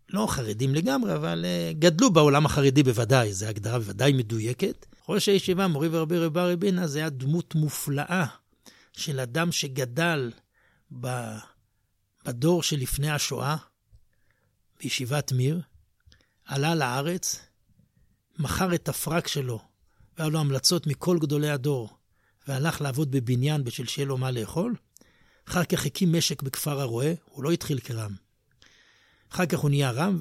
לא 0.09 0.27
חרדים 0.29 0.75
לגמרי, 0.75 1.15
אבל 1.15 1.45
uh, 1.45 1.74
גדלו 1.79 2.13
בעולם 2.13 2.45
החרדי 2.45 2.83
בוודאי, 2.83 3.33
זו 3.33 3.45
הגדרה 3.45 3.79
בוודאי 3.79 4.13
מדויקת. 4.13 4.85
ראש 5.09 5.29
הישיבה, 5.29 5.67
מורי 5.67 5.88
ורבי 5.91 6.17
רבי 6.17 6.39
רבינה, 6.39 6.88
זה 6.88 7.00
היה 7.00 7.09
דמות 7.09 7.55
מופלאה 7.55 8.25
של 8.93 9.19
אדם 9.19 9.51
שגדל 9.51 10.31
בדור 10.91 12.63
שלפני 12.63 13.12
השואה, 13.12 13.55
בישיבת 14.79 15.31
מיר, 15.31 15.62
עלה 16.45 16.75
לארץ, 16.75 17.39
מכר 18.39 18.75
את 18.75 18.89
הפרק 18.89 19.27
שלו, 19.27 19.59
והיה 20.17 20.29
לו 20.29 20.39
המלצות 20.39 20.88
מכל 20.88 21.19
גדולי 21.19 21.50
הדור, 21.50 21.97
והלך 22.48 22.82
לעבוד 22.82 23.12
בבניין 23.12 23.64
בשביל 23.64 23.88
שיהיה 23.88 24.06
לו 24.06 24.18
מה 24.18 24.32
לאכול. 24.32 24.75
אחר 25.48 25.64
כך 25.64 25.86
הקים 25.86 26.14
משק 26.14 26.42
בכפר 26.42 26.80
הרועה, 26.82 27.14
הוא 27.25 27.44
לא 27.44 27.52
התחיל 27.52 27.80
כרם. 27.80 28.16
אחר 29.32 29.46
כך 29.46 29.60
הוא 29.60 29.70
נהיה 29.70 29.92
רם, 29.92 30.20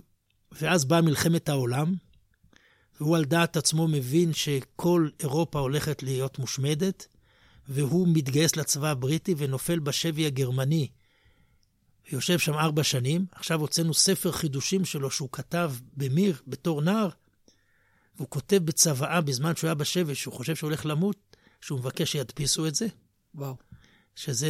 ואז 0.52 0.84
באה 0.84 1.00
מלחמת 1.00 1.48
העולם, 1.48 1.94
והוא 3.00 3.16
על 3.16 3.24
דעת 3.24 3.56
עצמו 3.56 3.88
מבין 3.88 4.32
שכל 4.32 5.08
אירופה 5.20 5.58
הולכת 5.58 6.02
להיות 6.02 6.38
מושמדת, 6.38 7.06
והוא 7.68 8.08
מתגייס 8.12 8.56
לצבא 8.56 8.90
הבריטי 8.90 9.34
ונופל 9.38 9.78
בשבי 9.78 10.26
הגרמני 10.26 10.88
ויושב 12.12 12.38
שם 12.38 12.54
ארבע 12.54 12.84
שנים. 12.84 13.26
עכשיו 13.32 13.60
הוצאנו 13.60 13.94
ספר 13.94 14.32
חידושים 14.32 14.84
שלו 14.84 15.10
שהוא 15.10 15.28
כתב 15.32 15.72
במיר 15.96 16.42
בתור 16.46 16.82
נער, 16.82 17.08
והוא 18.16 18.28
כותב 18.30 18.56
בצוואה 18.56 19.20
בזמן 19.20 19.56
שהוא 19.56 19.68
היה 19.68 19.74
בשבי, 19.74 20.14
שהוא 20.14 20.34
חושב 20.34 20.56
שהוא 20.56 20.68
הולך 20.68 20.86
למות, 20.86 21.33
שהוא 21.64 21.78
מבקש 21.78 22.12
שידפיסו 22.12 22.66
את 22.66 22.74
זה. 22.74 22.86
וואו. 23.34 23.56
שזה 24.16 24.48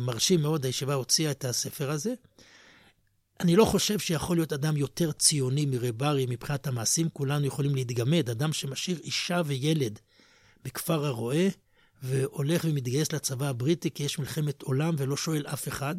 מרשים 0.00 0.42
מאוד, 0.42 0.64
הישיבה 0.64 0.94
הוציאה 0.94 1.30
את 1.30 1.44
הספר 1.44 1.90
הזה. 1.90 2.14
אני 3.40 3.56
לא 3.56 3.64
חושב 3.64 3.98
שיכול 3.98 4.36
להיות 4.36 4.52
אדם 4.52 4.76
יותר 4.76 5.12
ציוני 5.12 5.66
מרברי 5.66 6.26
מבחינת 6.28 6.66
המעשים, 6.66 7.08
כולנו 7.12 7.46
יכולים 7.46 7.74
להתגמד. 7.74 8.30
אדם 8.30 8.52
שמשאיר 8.52 8.98
אישה 8.98 9.42
וילד 9.46 9.98
בכפר 10.64 11.06
הרועה, 11.06 11.46
והולך 12.02 12.64
ומתגייס 12.64 13.12
לצבא 13.12 13.48
הבריטי 13.48 13.90
כי 13.90 14.02
יש 14.02 14.18
מלחמת 14.18 14.62
עולם 14.62 14.94
ולא 14.98 15.16
שואל 15.16 15.46
אף 15.46 15.68
אחד. 15.68 15.96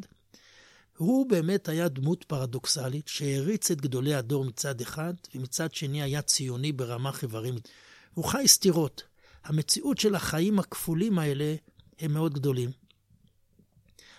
הוא 0.97 1.29
באמת 1.29 1.69
היה 1.69 1.87
דמות 1.87 2.23
פרדוקסלית 2.23 3.07
שהריץ 3.07 3.71
את 3.71 3.81
גדולי 3.81 4.13
הדור 4.13 4.45
מצד 4.45 4.81
אחד, 4.81 5.13
ומצד 5.35 5.73
שני 5.73 6.01
היה 6.01 6.21
ציוני 6.21 6.71
ברמה 6.71 7.11
חברית. 7.11 7.69
הוא 8.13 8.25
חי 8.25 8.47
סתירות. 8.47 9.14
המציאות 9.45 9.97
של 9.97 10.15
החיים 10.15 10.59
הכפולים 10.59 11.19
האלה 11.19 11.55
הם 11.99 12.13
מאוד 12.13 12.33
גדולים. 12.33 12.69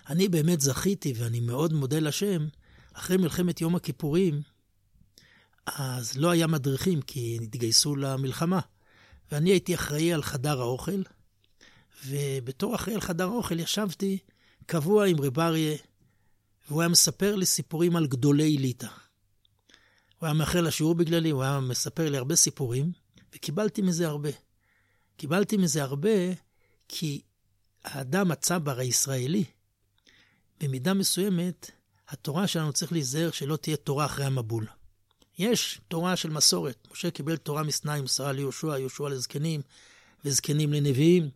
אני 0.09 0.29
באמת 0.29 0.61
זכיתי, 0.61 1.13
ואני 1.17 1.41
מאוד 1.41 1.73
מודה 1.73 1.99
לשם, 1.99 2.47
אחרי 2.93 3.17
מלחמת 3.17 3.61
יום 3.61 3.77
הכיפורים, 3.77 4.43
אז 5.67 6.17
לא 6.17 6.31
היה 6.31 6.47
מדריכים, 6.47 7.03
כי 7.03 7.39
התגייסו 7.43 7.97
למלחמה. 7.97 8.61
ואני 9.33 9.51
הייתי 9.51 9.75
אחראי 9.75 10.13
על 10.13 10.23
חדר 10.23 10.61
האוכל, 10.61 11.03
ובתור 12.07 12.75
אחראי 12.75 12.95
על 12.95 13.01
חדר 13.01 13.25
האוכל 13.25 13.61
ישבתי 13.61 14.19
קבוע 14.67 15.07
עם 15.07 15.21
רב 15.21 15.41
אריה 15.41 15.77
והוא 16.69 16.81
היה 16.81 16.89
מספר 16.89 17.37
לי 17.37 17.47
סיפורים 17.47 17.97
על 17.97 18.07
גדולי 18.07 18.59
ליטא. 18.59 18.87
הוא 20.19 20.27
היה 20.27 20.35
מאחר 20.35 20.61
לשיעור 20.61 20.95
בגללי, 20.95 21.31
הוא 21.31 21.43
היה 21.43 21.61
מספר 21.61 22.11
לי 22.11 22.17
הרבה 22.17 22.37
סיפורים, 22.37 22.93
וקיבלתי 23.35 23.83
מזה 23.83 24.09
הרבה. 24.09 24.31
קיבלתי 25.17 25.57
מזה 25.57 25.83
הרבה 25.83 26.11
כי 26.89 27.21
האדם, 27.85 28.31
הצבר 28.31 28.79
הישראלי, 28.79 29.45
במידה 30.61 30.95
מסוימת, 30.95 31.71
התורה 32.09 32.47
שלנו 32.47 32.73
צריך 32.73 32.93
להיזהר 32.93 33.31
שלא 33.31 33.57
תהיה 33.57 33.77
תורה 33.77 34.05
אחרי 34.05 34.25
המבול. 34.25 34.67
יש 35.39 35.81
תורה 35.89 36.17
של 36.17 36.31
מסורת. 36.31 36.89
משה 36.93 37.11
קיבל 37.11 37.37
תורה 37.37 37.63
מסיני, 37.63 38.01
מסרה 38.01 38.33
ליהושע, 38.33 38.79
יהושע 38.79 39.09
לזקנים, 39.09 39.61
וזקנים 40.25 40.73
לנביאים. 40.73 41.31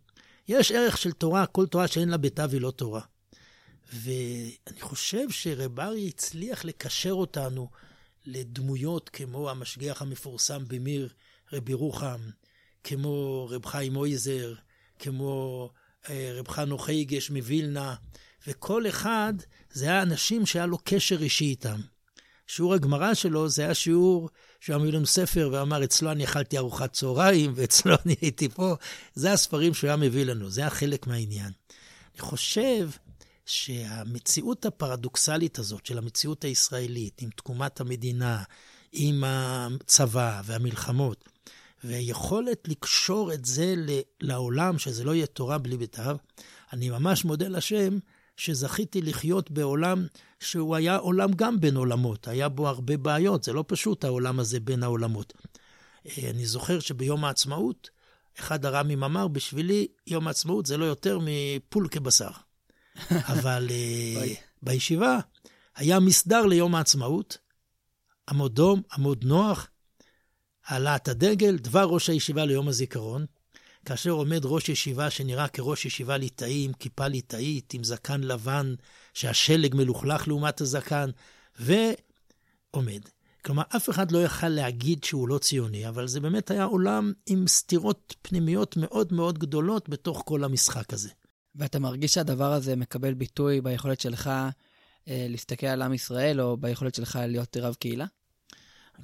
יש 0.49 0.72
ערך 0.72 0.99
של 0.99 1.12
תורה, 1.12 1.46
כל 1.46 1.66
תורה 1.66 1.88
שאין 1.88 2.08
לה 2.08 2.16
ביתה 2.16 2.46
והיא 2.50 2.60
לא 2.60 2.70
תורה. 2.70 3.00
ואני 3.92 4.80
חושב 4.80 5.30
שרב 5.30 5.80
ארי 5.80 6.08
הצליח 6.08 6.64
לקשר 6.64 7.12
אותנו 7.12 7.70
לדמויות 8.26 9.08
כמו 9.08 9.50
המשגיח 9.50 10.02
המפורסם 10.02 10.64
במיר, 10.68 11.08
רבי 11.52 11.75
רוחם, 11.75 12.20
כמו 12.84 13.46
רב 13.50 13.66
חיים 13.66 13.92
מויזר, 13.92 14.54
כמו 14.99 15.70
אה, 16.08 16.32
רב 16.34 16.49
חנו 16.49 16.78
חייגש 16.78 17.30
מווילנה, 17.30 17.94
וכל 18.46 18.88
אחד 18.88 19.34
זה 19.72 19.84
היה 19.84 20.02
אנשים 20.02 20.46
שהיה 20.46 20.66
לו 20.66 20.78
קשר 20.84 21.22
אישי 21.22 21.44
איתם. 21.44 21.80
שיעור 22.46 22.75
הגמרא 22.75 23.14
שלו 23.14 23.49
זה 23.49 23.62
היה 23.62 23.75
שיעור 23.75 24.28
שהוא 24.60 24.84
היה 24.84 25.06
ספר 25.06 25.50
ואמר, 25.52 25.84
אצלו 25.84 26.10
אני 26.10 26.25
אכלתי 26.25 26.58
ארוחת 26.58 26.92
צהריים, 26.92 27.52
ואצלו 27.56 27.94
אני 28.06 28.14
הייתי 28.20 28.49
פה. 28.49 28.75
זה 29.14 29.32
הספרים 29.32 29.75
שהוא 29.75 29.88
היה 29.88 29.96
מביא 29.96 30.25
לנו, 30.25 30.50
זה 30.50 30.60
היה 30.60 30.70
חלק 30.70 31.06
מהעניין. 31.06 31.52
אני 32.14 32.20
חושב 32.20 32.90
שהמציאות 33.46 34.66
הפרדוקסלית 34.66 35.58
הזאת 35.58 35.87
של 35.87 35.99
המציאות 35.99 36.44
הישראלית, 36.44 37.22
עם 37.22 37.30
תקומת 37.30 37.80
המדינה, 37.80 38.42
עם 38.92 39.25
הצבא 39.26 40.42
והמלחמות, 40.44 41.28
והיכולת 41.84 42.68
לקשור 42.68 43.32
את 43.32 43.44
זה 43.44 43.75
לעולם, 44.20 44.78
שזה 44.78 45.04
לא 45.04 45.14
יהיה 45.14 45.26
תורה 45.26 45.58
בלי 45.58 45.76
בית"ר, 45.76 46.16
אני 46.72 46.90
ממש 46.90 47.25
מודה 47.25 47.49
לשם 47.49 47.99
שזכיתי 48.37 49.02
לחיות 49.02 49.50
בעולם 49.50 50.06
שהוא 50.40 50.76
היה 50.76 50.96
עולם 50.96 51.32
גם 51.32 51.60
בין 51.60 51.76
עולמות, 51.76 52.28
היה 52.28 52.49
בו 52.49 52.68
הרבה 52.68 52.96
בעיות, 52.96 53.44
זה 53.44 53.52
לא 53.52 53.64
פשוט 53.66 54.04
העולם 54.04 54.40
הזה 54.40 54.60
בין 54.60 54.82
העולמות. 54.82 55.32
אה, 56.06 56.30
אני 56.30 56.46
זוכר 56.46 56.80
שביום 56.80 57.25
העצמאות, 57.25 57.90
אחד 58.38 58.64
הר"מים 58.64 59.04
אמר, 59.04 59.28
בשבילי 59.28 59.87
יום 60.06 60.26
העצמאות 60.26 60.66
זה 60.66 60.76
לא 60.76 60.84
יותר 60.84 61.18
מפול 61.22 61.88
כבשר. 61.88 62.30
אבל 63.32 63.68
אה, 63.70 64.34
בישיבה 64.62 65.18
היה 65.76 66.00
מסדר 66.00 66.46
ליום 66.46 66.75
העצמאות, 66.75 67.38
עמוד 68.28 68.54
דום, 68.54 68.82
עמוד 68.92 69.25
נוח, 69.25 69.70
העלאת 70.67 71.09
הדגל, 71.09 71.57
דבר 71.57 71.85
ראש 71.85 72.11
הישיבה 72.11 72.45
ליום 72.45 72.69
הזיכרון. 72.69 73.26
כאשר 73.85 74.11
עומד 74.11 74.40
ראש 74.45 74.69
ישיבה 74.69 75.11
שנראה 75.11 75.49
כראש 75.49 75.85
ישיבה 75.87 76.17
ליטאי, 76.17 76.64
עם 76.64 76.73
כיפה 76.73 77.07
ליטאית, 77.07 77.75
עם 77.75 77.85
זקן 77.85 78.21
לבן, 78.21 78.75
שהשלג 79.14 79.75
מלוכלך 79.75 80.29
לעומת 80.29 80.61
הזקן, 80.61 81.11
ועומד. 81.59 83.00
כלומר, 83.45 83.62
אף 83.76 83.90
אחד 83.90 84.12
לא 84.12 84.19
יכל 84.19 84.49
להגיד 84.49 85.05
שהוא 85.05 85.29
לא 85.29 85.38
ציוני, 85.38 85.88
אבל 85.88 86.09
זה 86.09 86.21
באמת 86.21 86.50
היה 86.50 86.64
עולם 86.64 87.12
עם 87.26 87.47
סתירות 87.47 88.14
פנימיות 88.23 88.76
מאוד 88.76 89.12
מאוד 89.12 89.38
גדולות 89.38 89.88
בתוך 89.88 90.23
כל 90.26 90.45
המשחק 90.45 90.93
הזה. 90.93 91.09
ואתה 91.55 91.79
מרגיש 91.79 92.14
שהדבר 92.14 92.52
הזה 92.52 92.76
מקבל 92.76 93.14
ביטוי 93.14 93.61
ביכולת 93.61 94.00
שלך 94.00 94.31
אה, 95.09 95.26
להסתכל 95.29 95.67
על 95.67 95.83
עם 95.83 95.93
ישראל, 95.93 96.40
או 96.40 96.57
ביכולת 96.57 96.95
שלך 96.95 97.19
להיות 97.26 97.57
רב 97.57 97.75
קהילה? 97.75 98.07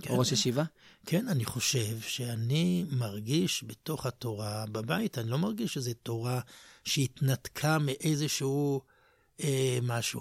כן, 0.00 0.10
או 0.10 0.18
ראש 0.18 0.32
ישיבה? 0.32 0.64
כן, 1.06 1.28
אני 1.28 1.44
חושב 1.44 2.00
שאני 2.00 2.84
מרגיש 2.90 3.64
בתוך 3.66 4.06
התורה 4.06 4.64
בבית, 4.72 5.18
אני 5.18 5.30
לא 5.30 5.38
מרגיש 5.38 5.74
שזו 5.74 5.90
תורה 6.02 6.40
שהתנתקה 6.84 7.78
מאיזשהו 7.78 8.80
אה, 9.40 9.78
משהו. 9.82 10.20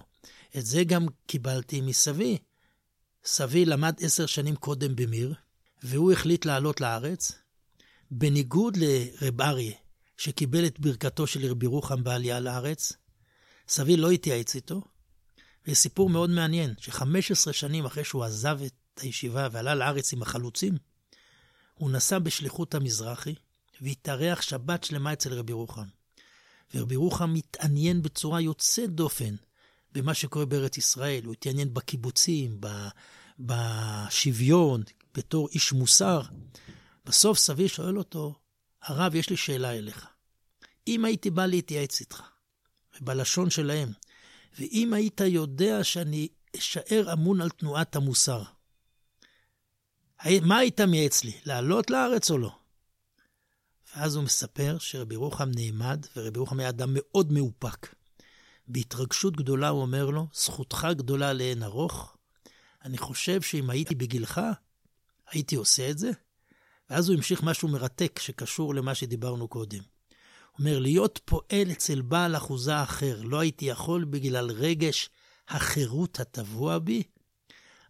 את 0.58 0.66
זה 0.66 0.84
גם 0.84 1.06
קיבלתי 1.28 1.82
מסבי. 1.82 2.38
סבי 3.26 3.66
למד 3.66 3.94
עשר 4.02 4.26
שנים 4.26 4.56
קודם 4.56 4.96
במיר, 4.96 5.34
והוא 5.84 6.12
החליט 6.12 6.46
לעלות 6.46 6.82
לארץ, 6.82 7.32
בניגוד 8.12 8.78
לרב 8.78 9.42
אריה, 9.42 9.74
שקיבל 10.18 10.66
את 10.66 10.80
ברכתו 10.80 11.28
של 11.28 11.52
רבי 11.52 11.66
רוחם 11.66 12.04
בעלייה 12.04 12.40
לארץ. 12.40 12.94
סבי 13.68 13.98
לא 13.98 14.12
התייעץ 14.12 14.56
איתו, 14.56 14.82
וסיפור 15.68 16.10
מאוד 16.10 16.30
מעניין, 16.30 16.74
ש-15 16.78 17.54
שנים 17.54 17.86
אחרי 17.86 18.04
שהוא 18.04 18.24
עזב 18.24 18.60
את 18.66 18.74
הישיבה 19.00 19.48
ועלה 19.52 19.76
לארץ 19.76 20.14
עם 20.14 20.22
החלוצים, 20.22 20.78
הוא 21.74 21.92
נסע 21.92 22.20
בשליחות 22.20 22.76
המזרחי 22.76 23.36
והתארח 23.82 24.42
שבת 24.42 24.84
שלמה 24.84 25.14
אצל 25.14 25.34
רבי 25.34 25.54
רוחם. 25.54 25.88
ורבי 26.74 26.96
רוחם 26.96 27.34
מתעניין 27.34 28.02
בצורה 28.02 28.42
יוצאת 28.42 28.90
דופן 28.90 29.36
במה 29.92 30.14
שקורה 30.14 30.46
בארץ 30.46 30.78
ישראל. 30.78 31.26
הוא 31.26 31.34
התעניין 31.34 31.74
בקיבוצים, 31.74 32.62
בשוויון, 33.40 34.84
בתור 35.14 35.50
איש 35.52 35.72
מוסר. 35.72 36.22
בסוף 37.06 37.38
סבי 37.38 37.68
שואל 37.68 37.98
אותו, 37.98 38.36
הרב, 38.82 39.16
יש 39.16 39.30
לי 39.30 39.38
שאלה 39.38 39.72
אליך. 39.72 40.08
אם 40.88 41.06
הייתי 41.06 41.30
בא 41.30 41.46
להתייעץ 41.46 42.00
איתך, 42.00 42.22
ובלשון 43.02 43.50
שלהם, 43.50 43.92
ואם 44.60 44.94
היית 44.94 45.22
יודע 45.22 45.84
שאני 45.84 46.28
אשאר 46.58 47.14
אמון 47.14 47.42
על 47.42 47.50
תנועת 47.50 47.96
המוסר, 47.96 48.44
מה 50.42 50.58
היית 50.58 50.82
מייעץ 50.82 51.24
לי, 51.24 51.34
לעלות 51.46 51.90
לארץ 51.90 52.32
או 52.32 52.38
לא? 52.38 52.52
ואז 53.96 54.16
הוא 54.16 54.24
מספר 54.24 54.78
שרבי 54.80 55.16
רוחם 55.16 55.50
נעמד, 55.56 56.06
ורבי 56.16 56.40
רוחם 56.40 56.60
היה 56.60 56.70
אדם 56.70 56.90
מאוד 56.94 57.32
מאופק. 57.32 57.96
בהתרגשות 58.68 59.36
גדולה 59.36 59.70
הוא 59.70 59.82
אומר 59.82 60.10
לו, 60.10 60.28
זכותך 60.34 60.88
גדולה 60.92 61.34
לאין 61.34 61.64
ארוך. 61.64 62.18
אני 62.86 62.98
חושב 62.98 63.42
שאם 63.42 63.70
הייתי 63.70 63.96
בגילך, 63.96 64.42
הייתי 65.30 65.56
עושה 65.56 65.90
את 65.90 65.98
זה. 65.98 66.12
ואז 66.90 67.10
הוא 67.10 67.16
המשיך 67.16 67.44
משהו 67.44 67.68
מרתק 67.68 68.20
שקשור 68.20 68.76
למה 68.76 68.96
שדיברנו 68.96 69.48
קודם. 69.48 69.80
הוא 69.80 70.60
אומר, 70.60 70.80
להיות 70.80 71.20
פועל 71.26 71.72
אצל 71.72 72.02
בעל 72.02 72.36
אחוזה 72.36 72.84
אחר, 72.84 73.22
לא 73.24 73.40
הייתי 73.40 73.66
יכול 73.66 74.04
בגלל 74.04 74.52
רגש 74.52 75.10
החירות 75.48 76.20
הטבוע 76.20 76.80
בי, 76.80 77.04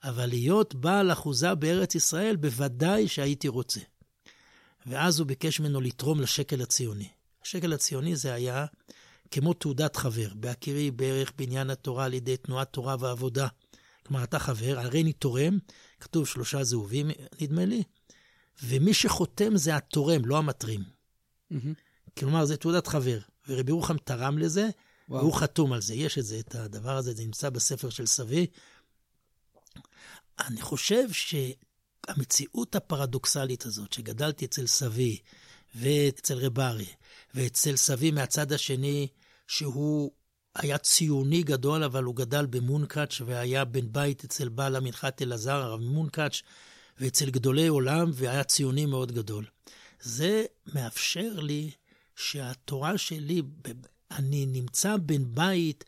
אבל 0.09 0.25
להיות 0.25 0.75
בעל 0.75 1.11
אחוזה 1.11 1.55
בארץ 1.55 1.95
ישראל, 1.95 2.35
בוודאי 2.35 3.07
שהייתי 3.07 3.47
רוצה. 3.47 3.79
ואז 4.85 5.19
הוא 5.19 5.27
ביקש 5.27 5.59
ממנו 5.59 5.81
לתרום 5.81 6.21
לשקל 6.21 6.61
הציוני. 6.61 7.07
השקל 7.43 7.73
הציוני 7.73 8.15
זה 8.15 8.33
היה 8.33 8.65
כמו 9.31 9.53
תעודת 9.53 9.95
חבר, 9.95 10.27
בהכירי 10.35 10.91
בערך 10.91 11.33
בעניין 11.37 11.69
התורה 11.69 12.05
על 12.05 12.13
ידי 12.13 12.37
תנועת 12.37 12.73
תורה 12.73 12.95
ועבודה. 12.99 13.47
כלומר, 14.05 14.23
אתה 14.23 14.39
חבר, 14.39 14.79
הרי 14.79 15.01
אני 15.01 15.13
תורם, 15.13 15.57
כתוב 15.99 16.27
שלושה 16.27 16.63
זהובים, 16.63 17.11
נדמה 17.41 17.65
לי, 17.65 17.83
ומי 18.63 18.93
שחותם 18.93 19.57
זה 19.57 19.75
התורם, 19.75 20.25
לא 20.25 20.37
המתרים. 20.37 20.83
Mm-hmm. 20.83 21.55
כלומר, 22.19 22.45
זה 22.45 22.57
תעודת 22.57 22.87
חבר, 22.87 23.19
ורבי 23.47 23.71
רוחם 23.71 23.97
תרם 23.97 24.37
לזה, 24.37 24.69
וואו. 25.09 25.21
והוא 25.21 25.33
חתום 25.33 25.73
על 25.73 25.81
זה. 25.81 25.93
יש 25.93 26.17
את 26.17 26.25
זה, 26.25 26.39
את 26.39 26.55
הדבר 26.55 26.97
הזה, 26.97 27.13
זה 27.13 27.23
נמצא 27.23 27.49
בספר 27.49 27.89
של 27.89 28.05
סבי, 28.05 28.47
אני 30.39 30.61
חושב 30.61 31.07
שהמציאות 31.11 32.75
הפרדוקסלית 32.75 33.65
הזאת, 33.65 33.93
שגדלתי 33.93 34.45
אצל 34.45 34.67
סבי 34.67 35.17
ואצל 35.75 36.37
רב 36.37 36.59
ארי, 36.59 36.93
ואצל 37.33 37.75
סבי 37.75 38.11
מהצד 38.11 38.51
השני, 38.51 39.07
שהוא 39.47 40.11
היה 40.55 40.77
ציוני 40.77 41.43
גדול, 41.43 41.83
אבל 41.83 42.03
הוא 42.03 42.15
גדל 42.15 42.45
במונקאץ' 42.45 43.21
והיה 43.25 43.65
בן 43.65 43.91
בית 43.91 44.23
אצל 44.23 44.49
בעל 44.49 44.75
המנחת 44.75 45.21
אלעזר, 45.21 45.55
הרב 45.55 45.79
מונקאץ', 45.79 46.41
ואצל 46.99 47.29
גדולי 47.29 47.67
עולם, 47.67 48.11
והיה 48.13 48.43
ציוני 48.43 48.85
מאוד 48.85 49.11
גדול. 49.11 49.45
זה 50.01 50.45
מאפשר 50.73 51.39
לי 51.39 51.71
שהתורה 52.15 52.97
שלי, 52.97 53.41
אני 54.11 54.45
נמצא 54.45 54.97
בן 54.97 55.35
בית 55.35 55.83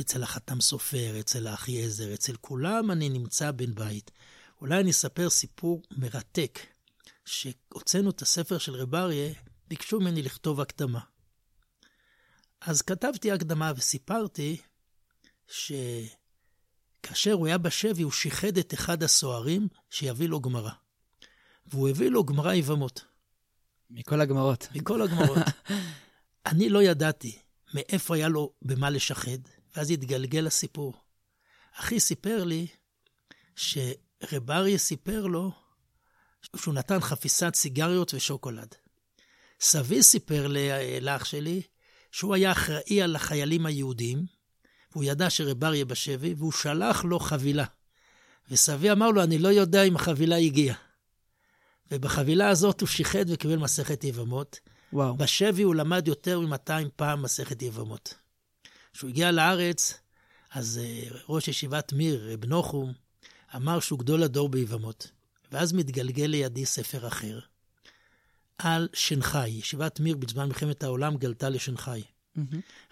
אצל 0.00 0.22
החתם 0.22 0.60
סופר, 0.60 1.20
אצל 1.20 1.46
האחי 1.46 1.82
עזר, 1.84 2.14
אצל 2.14 2.36
כולם 2.36 2.90
אני 2.90 3.08
נמצא 3.08 3.50
בן 3.50 3.74
בית. 3.74 4.10
אולי 4.60 4.80
אני 4.80 4.90
אספר 4.90 5.30
סיפור 5.30 5.82
מרתק. 5.90 6.58
שהוצאנו 7.24 8.10
את 8.10 8.22
הספר 8.22 8.58
של 8.58 8.74
רב 8.74 8.94
אריה, 8.94 9.32
ביקשו 9.68 10.00
ממני 10.00 10.22
לכתוב 10.22 10.60
הקדמה. 10.60 11.00
אז 12.60 12.82
כתבתי 12.82 13.32
הקדמה 13.32 13.72
וסיפרתי 13.76 14.56
שכאשר 15.48 17.32
הוא 17.32 17.46
היה 17.46 17.58
בשבי, 17.58 18.02
הוא 18.02 18.12
שיחד 18.12 18.58
את 18.58 18.74
אחד 18.74 19.02
הסוהרים 19.02 19.68
שיביא 19.90 20.28
לו 20.28 20.40
גמרא. 20.40 20.70
והוא 21.66 21.88
הביא 21.88 22.10
לו 22.10 22.24
גמרא 22.24 22.52
יבמות. 22.52 23.04
מכל 23.90 24.20
הגמרות. 24.20 24.68
מכל 24.74 25.02
הגמרות. 25.02 25.38
אני 26.46 26.68
לא 26.68 26.82
ידעתי 26.82 27.38
מאיפה 27.74 28.16
היה 28.16 28.28
לו 28.28 28.52
במה 28.62 28.90
לשחד, 28.90 29.38
ואז 29.76 29.90
התגלגל 29.90 30.46
הסיפור. 30.46 30.94
אחי 31.78 32.00
סיפר 32.00 32.44
לי 32.44 32.66
שרב 33.56 34.50
אריה 34.50 34.78
סיפר 34.78 35.26
לו 35.26 35.52
שהוא 36.56 36.74
נתן 36.74 37.00
חפיסת 37.00 37.54
סיגריות 37.54 38.14
ושוקולד. 38.14 38.74
סבי 39.60 40.02
סיפר 40.02 40.46
לאח 41.00 41.24
שלי 41.24 41.62
שהוא 42.12 42.34
היה 42.34 42.52
אחראי 42.52 43.02
על 43.02 43.16
החיילים 43.16 43.66
היהודים, 43.66 44.26
והוא 44.92 45.04
ידע 45.04 45.30
שרב 45.30 45.64
אריה 45.64 45.84
בשבי, 45.84 46.34
והוא 46.38 46.52
שלח 46.52 47.04
לו 47.04 47.18
חבילה. 47.18 47.64
וסבי 48.50 48.92
אמר 48.92 49.10
לו, 49.10 49.22
אני 49.22 49.38
לא 49.38 49.48
יודע 49.48 49.82
אם 49.82 49.96
החבילה 49.96 50.36
הגיעה. 50.36 50.76
ובחבילה 51.90 52.48
הזאת 52.48 52.80
הוא 52.80 52.88
שיחד 52.88 53.24
וקיבל 53.28 53.56
מסכת 53.56 54.04
יבמות. 54.04 54.60
וואו. 54.92 55.16
בשבי 55.16 55.62
הוא 55.62 55.74
למד 55.74 56.08
יותר 56.08 56.40
מ-200 56.40 56.88
פעם 56.96 57.22
מסכת 57.22 57.62
יבמות. 57.62 58.14
כשהוא 58.94 59.10
הגיע 59.10 59.30
לארץ, 59.30 59.94
אז 60.50 60.80
uh, 60.82 61.16
ראש 61.28 61.48
ישיבת 61.48 61.92
מיר, 61.92 62.32
רב 62.32 62.44
נוחום, 62.44 62.92
אמר 63.56 63.80
שהוא 63.80 63.98
גדול 63.98 64.22
הדור 64.22 64.48
ביבמות. 64.48 65.10
ואז 65.52 65.72
מתגלגל 65.72 66.24
לידי 66.24 66.66
ספר 66.66 67.06
אחר, 67.06 67.38
על 68.58 68.88
שנגחאי. 68.92 69.50
ישיבת 69.50 70.00
מיר 70.00 70.16
בזמן 70.16 70.46
מלחמת 70.46 70.82
העולם 70.82 71.16
גלתה 71.16 71.48
לשנגחאי. 71.48 72.02
Mm-hmm. 72.02 72.40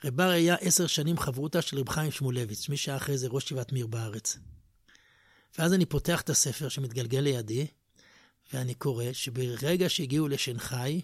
רב 0.04 0.16
בר 0.16 0.28
היה 0.28 0.54
עשר 0.54 0.86
שנים 0.86 1.18
חברותה 1.18 1.62
של 1.62 1.78
רב 1.78 1.88
חיים 1.88 2.10
שמואלביץ, 2.10 2.68
מי 2.68 2.76
שהיה 2.76 2.96
אחרי 2.96 3.18
זה 3.18 3.28
ראש 3.28 3.44
ישיבת 3.44 3.72
מיר 3.72 3.86
בארץ. 3.86 4.38
ואז 5.58 5.72
אני 5.72 5.86
פותח 5.86 6.20
את 6.20 6.30
הספר 6.30 6.68
שמתגלגל 6.68 7.20
לידי, 7.20 7.66
ואני 8.52 8.74
קורא 8.74 9.04
שברגע 9.12 9.88
שהגיעו 9.88 10.28
לשנגחאי, 10.28 11.00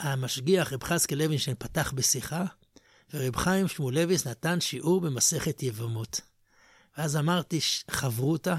המשגיח 0.00 0.72
רב 0.72 0.84
חזקאל 0.84 1.18
לוינשטיין 1.18 1.56
פתח 1.58 1.92
בשיחה, 1.92 2.44
ורב 3.14 3.36
חיים 3.36 3.68
שמואלביץ 3.68 4.26
נתן 4.26 4.60
שיעור 4.60 5.00
במסכת 5.00 5.62
יבמות. 5.62 6.20
ואז 6.98 7.16
אמרתי, 7.16 7.60
חברותה, 7.90 8.56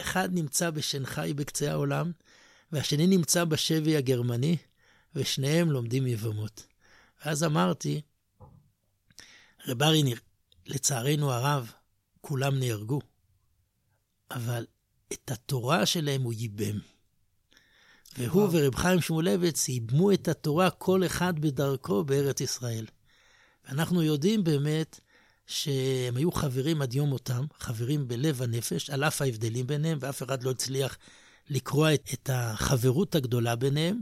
אחד 0.00 0.28
נמצא 0.32 0.70
בשנגחאי 0.70 1.34
בקצה 1.34 1.70
העולם, 1.70 2.12
והשני 2.72 3.06
נמצא 3.06 3.44
בשבי 3.44 3.96
הגרמני, 3.96 4.56
ושניהם 5.14 5.70
לומדים 5.70 6.06
יבמות. 6.06 6.66
ואז 7.24 7.44
אמרתי, 7.44 8.00
רב 9.68 9.82
ארי, 9.82 10.14
לצערנו 10.66 11.32
הרב, 11.32 11.72
כולם 12.20 12.58
נהרגו, 12.58 13.00
אבל 14.30 14.66
את 15.12 15.30
התורה 15.30 15.86
שלהם 15.86 16.22
הוא 16.22 16.32
ייבם. 16.32 16.78
והוא. 18.18 18.48
ורב 18.52 18.74
חיים 18.74 19.00
שמואלביץ 19.00 19.68
ייבמו 19.68 20.12
את 20.12 20.28
התורה 20.28 20.70
כל 20.70 21.06
אחד 21.06 21.38
בדרכו 21.38 22.04
בארץ 22.04 22.40
ישראל. 22.40 22.86
ואנחנו 23.64 24.02
יודעים 24.02 24.44
באמת 24.44 25.00
שהם 25.46 26.16
היו 26.16 26.32
חברים 26.32 26.82
עד 26.82 26.94
יום 26.94 27.08
מותם, 27.08 27.44
חברים 27.58 28.08
בלב 28.08 28.42
הנפש, 28.42 28.90
על 28.90 29.04
אף 29.04 29.22
ההבדלים 29.22 29.66
ביניהם, 29.66 29.98
ואף 30.00 30.22
אחד 30.22 30.42
לא 30.42 30.50
הצליח 30.50 30.98
לקרוע 31.50 31.94
את, 31.94 32.08
את 32.12 32.30
החברות 32.32 33.14
הגדולה 33.14 33.56
ביניהם. 33.56 34.00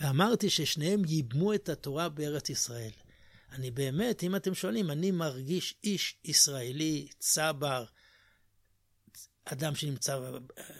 ואמרתי 0.00 0.50
ששניהם 0.50 1.02
ייבמו 1.06 1.54
את 1.54 1.68
התורה 1.68 2.08
בארץ 2.08 2.50
ישראל. 2.50 2.90
אני 3.52 3.70
באמת, 3.70 4.22
אם 4.22 4.36
אתם 4.36 4.54
שואלים, 4.54 4.90
אני 4.90 5.10
מרגיש 5.10 5.74
איש 5.84 6.16
ישראלי, 6.24 7.06
צבר, 7.18 7.84
אדם 9.44 9.74
שנמצא 9.74 10.20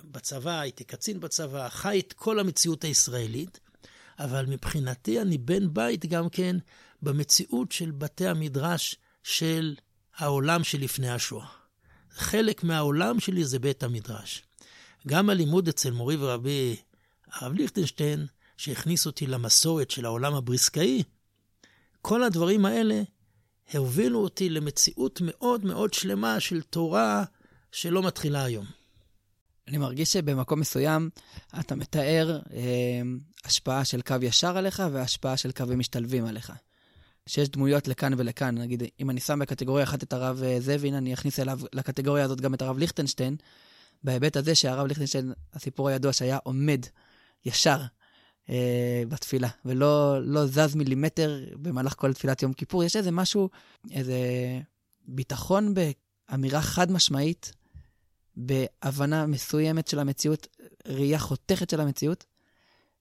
בצבא, 0.04 0.60
הייתי 0.60 0.84
קצין 0.84 1.20
בצבא, 1.20 1.68
חי 1.68 2.00
את 2.00 2.12
כל 2.12 2.38
המציאות 2.38 2.84
הישראלית, 2.84 3.60
אבל 4.18 4.46
מבחינתי 4.46 5.20
אני 5.20 5.38
בן 5.38 5.74
בית 5.74 6.06
גם 6.06 6.28
כן 6.28 6.56
במציאות 7.04 7.72
של 7.72 7.90
בתי 7.90 8.26
המדרש 8.26 8.96
של 9.22 9.74
העולם 10.16 10.64
שלפני 10.64 11.10
השואה. 11.10 11.46
חלק 12.10 12.64
מהעולם 12.64 13.20
שלי 13.20 13.44
זה 13.44 13.58
בית 13.58 13.82
המדרש. 13.82 14.42
גם 15.06 15.30
הלימוד 15.30 15.68
אצל 15.68 15.90
מורי 15.90 16.16
ורבי 16.16 16.76
הרב 17.32 17.52
ליכטנשטיין, 17.52 18.26
שהכניס 18.56 19.06
אותי 19.06 19.26
למסורת 19.26 19.90
של 19.90 20.04
העולם 20.04 20.34
הבריסקאי, 20.34 21.02
כל 22.02 22.22
הדברים 22.22 22.66
האלה 22.66 23.02
הובילו 23.74 24.22
אותי 24.22 24.48
למציאות 24.48 25.20
מאוד 25.24 25.64
מאוד 25.64 25.94
שלמה 25.94 26.40
של 26.40 26.62
תורה 26.62 27.24
שלא 27.72 28.02
מתחילה 28.02 28.44
היום. 28.44 28.66
אני 29.68 29.78
מרגיש 29.78 30.12
שבמקום 30.12 30.60
מסוים 30.60 31.10
אתה 31.60 31.74
מתאר 31.74 32.40
אה, 32.52 33.02
השפעה 33.44 33.84
של 33.84 34.02
קו 34.02 34.14
ישר 34.22 34.56
עליך 34.56 34.82
והשפעה 34.92 35.36
של 35.36 35.52
קווים 35.52 35.78
משתלבים 35.78 36.26
עליך. 36.26 36.52
שיש 37.26 37.48
דמויות 37.48 37.88
לכאן 37.88 38.12
ולכאן, 38.16 38.58
נגיד, 38.58 38.82
אם 39.00 39.10
אני 39.10 39.20
שם 39.20 39.38
בקטגוריה 39.38 39.84
אחת 39.84 40.02
את 40.02 40.12
הרב 40.12 40.42
אה, 40.42 40.60
זבין, 40.60 40.94
אני 40.94 41.14
אכניס 41.14 41.40
אליו, 41.40 41.60
לקטגוריה 41.72 42.24
הזאת 42.24 42.40
גם 42.40 42.54
את 42.54 42.62
הרב 42.62 42.78
ליכטנשטיין, 42.78 43.36
בהיבט 44.04 44.36
הזה 44.36 44.54
שהרב 44.54 44.86
ליכטנשטיין, 44.86 45.32
הסיפור 45.52 45.88
הידוע 45.88 46.12
שהיה 46.12 46.38
עומד 46.42 46.86
ישר 47.44 47.80
אה, 48.50 49.02
בתפילה, 49.08 49.48
ולא 49.64 50.22
לא 50.22 50.46
זז 50.46 50.74
מילימטר 50.74 51.44
במהלך 51.62 51.94
כל 51.96 52.12
תפילת 52.12 52.42
יום 52.42 52.52
כיפור. 52.52 52.84
יש 52.84 52.96
איזה 52.96 53.10
משהו, 53.10 53.50
איזה 53.90 54.18
ביטחון 55.08 55.74
באמירה 55.74 56.62
חד 56.62 56.92
משמעית, 56.92 57.52
בהבנה 58.36 59.26
מסוימת 59.26 59.88
של 59.88 59.98
המציאות, 59.98 60.46
ראייה 60.88 61.18
חותכת 61.18 61.70
של 61.70 61.80
המציאות, 61.80 62.24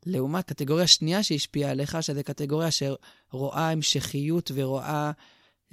לעומת 0.06 0.46
קטגוריה 0.46 0.88
שנייה 0.88 1.24
שהשפיעה 1.24 1.72
עליך, 1.72 1.98
שזו 2.02 2.22
קטגוריה 2.26 2.70
שרואה 2.72 3.70
המשכיות 3.70 4.52
ורואה 4.56 5.12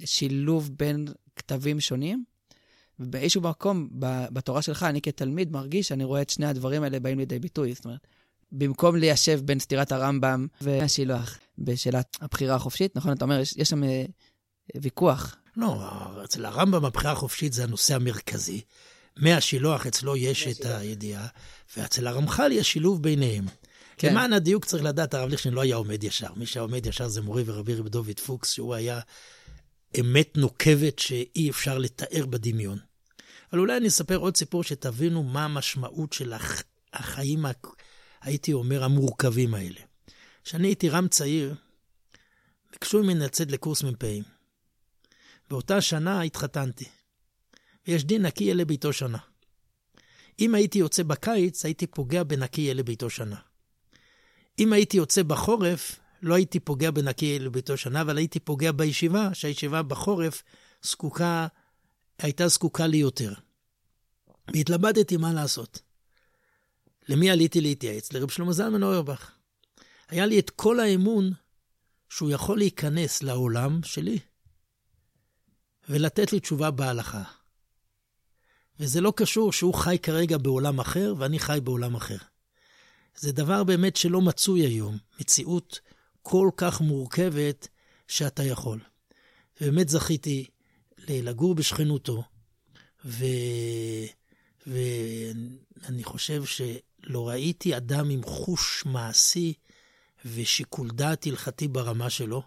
שילוב 0.05 0.69
בין 0.77 1.07
כתבים 1.35 1.79
שונים. 1.79 2.23
ובאיזשהו 2.99 3.41
מקום 3.41 3.87
בתורה 4.33 4.61
שלך, 4.61 4.83
אני 4.83 5.01
כתלמיד 5.01 5.51
מרגיש 5.51 5.87
שאני 5.87 6.03
רואה 6.03 6.21
את 6.21 6.29
שני 6.29 6.45
הדברים 6.45 6.83
האלה 6.83 6.99
באים 6.99 7.19
לידי 7.19 7.39
ביטוי. 7.39 7.73
זאת 7.73 7.85
אומרת, 7.85 8.07
במקום 8.51 8.95
ליישב 8.95 9.39
בין 9.45 9.59
סתירת 9.59 9.91
הרמב"ם 9.91 10.47
והשילוח 10.61 11.37
בשאלת 11.57 12.17
הבחירה 12.21 12.55
החופשית, 12.55 12.95
נכון? 12.95 13.13
אתה 13.13 13.25
אומר, 13.25 13.39
יש, 13.39 13.53
יש 13.57 13.69
שם 13.69 13.83
אה, 13.83 14.03
ויכוח. 14.81 15.35
לא, 15.57 15.83
אצל 16.23 16.45
הרמב"ם 16.45 16.85
הבחירה 16.85 17.11
החופשית 17.11 17.53
זה 17.53 17.63
הנושא 17.63 17.95
המרכזי. 17.95 18.61
מהשילוח 19.17 19.87
אצלו 19.87 20.15
יש 20.15 20.47
את 20.47 20.65
הידיעה, 20.65 21.27
ואצל 21.77 22.07
הרמח"ל 22.07 22.51
יש 22.51 22.71
שילוב 22.71 23.03
ביניהם. 23.03 23.45
כן. 24.01 24.11
למען 24.11 24.33
הדיוק 24.33 24.65
צריך 24.65 24.83
לדעת, 24.83 25.13
הרב 25.13 25.29
ליכשטיין 25.29 25.53
לא 25.53 25.61
היה 25.61 25.75
עומד 25.75 26.03
ישר. 26.03 26.33
מי 26.35 26.45
שעומד 26.45 26.85
ישר 26.85 27.07
זה 27.07 27.21
מורי 27.21 27.43
ורבי 27.45 27.75
רב 27.75 27.87
דוד 27.87 28.19
פוקס, 28.19 28.51
שהוא 28.51 28.75
היה 28.75 28.99
אמת 29.99 30.37
נוקבת 30.37 30.99
שאי 30.99 31.49
אפשר 31.49 31.77
לתאר 31.77 32.25
בדמיון. 32.25 32.77
אבל 33.51 33.59
אולי 33.59 33.77
אני 33.77 33.87
אספר 33.87 34.15
עוד 34.15 34.37
סיפור 34.37 34.63
שתבינו 34.63 35.23
מה 35.23 35.45
המשמעות 35.45 36.13
של 36.13 36.33
הח... 36.33 36.63
החיים. 36.93 37.45
הייתי 38.21 38.53
אומר, 38.53 38.83
המורכבים 38.83 39.53
האלה. 39.53 39.79
כשאני 40.43 40.67
הייתי 40.67 40.89
רם 40.89 41.07
צעיר, 41.07 41.55
ביקשו 42.71 43.03
ממני 43.03 43.19
לצאת 43.19 43.51
לקורס 43.51 43.83
מ"פים. 43.83 44.23
באותה 45.49 45.81
שנה 45.81 46.21
התחתנתי. 46.21 46.85
ויש 47.87 48.03
דין 48.03 48.25
נקי 48.25 48.51
אלה 48.51 48.65
ביתו 48.65 48.93
שנה. 48.93 49.17
אם 50.39 50.55
הייתי 50.55 50.79
יוצא 50.79 51.03
בקיץ, 51.03 51.65
הייתי 51.65 51.87
פוגע 51.87 52.23
בנקי 52.23 52.71
אלה 52.71 52.83
ביתו 52.83 53.09
שנה. 53.09 53.50
אם 54.61 54.73
הייתי 54.73 54.97
יוצא 54.97 55.23
בחורף, 55.23 55.99
לא 56.21 56.35
הייתי 56.35 56.59
פוגע 56.59 56.91
בנקי 56.91 57.37
אלה 57.37 57.49
ביתו 57.49 57.77
שנה, 57.77 58.01
אבל 58.01 58.17
הייתי 58.17 58.39
פוגע 58.39 58.71
בישיבה, 58.71 59.29
שהישיבה 59.33 59.83
בחורף 59.83 60.43
זקוקה, 60.81 61.47
הייתה 62.19 62.47
זקוקה 62.47 62.87
לי 62.87 62.97
יותר. 62.97 63.33
והתלבטתי 64.53 65.17
מה 65.17 65.33
לעשות. 65.33 65.81
למי 67.09 67.31
עליתי 67.31 67.61
להתייעץ? 67.61 68.13
לרב 68.13 68.29
שלמה 68.29 68.53
זלמן 68.53 68.83
אוירבך. 68.83 69.31
היה 70.09 70.25
לי 70.25 70.39
את 70.39 70.49
כל 70.49 70.79
האמון 70.79 71.31
שהוא 72.09 72.31
יכול 72.31 72.57
להיכנס 72.57 73.23
לעולם 73.23 73.79
שלי 73.83 74.19
ולתת 75.89 76.33
לי 76.33 76.39
תשובה 76.39 76.71
בהלכה. 76.71 77.23
וזה 78.79 79.01
לא 79.01 79.13
קשור 79.15 79.53
שהוא 79.53 79.73
חי 79.73 79.97
כרגע 80.01 80.37
בעולם 80.37 80.79
אחר 80.79 81.13
ואני 81.17 81.39
חי 81.39 81.59
בעולם 81.63 81.95
אחר. 81.95 82.17
זה 83.15 83.31
דבר 83.31 83.63
באמת 83.63 83.95
שלא 83.95 84.21
מצוי 84.21 84.61
היום, 84.61 84.97
מציאות 85.19 85.79
כל 86.21 86.49
כך 86.57 86.81
מורכבת 86.81 87.67
שאתה 88.07 88.43
יכול. 88.43 88.79
ובאמת 89.61 89.89
זכיתי 89.89 90.47
לגור 91.07 91.55
בשכנותו, 91.55 92.23
ו... 93.05 93.25
ואני 94.67 96.03
חושב 96.03 96.43
שלא 96.45 97.29
ראיתי 97.29 97.77
אדם 97.77 98.09
עם 98.09 98.23
חוש 98.23 98.83
מעשי 98.85 99.53
ושיקול 100.25 100.89
דעת 100.91 101.25
הלכתי 101.25 101.67
ברמה 101.67 102.09
שלו. 102.09 102.43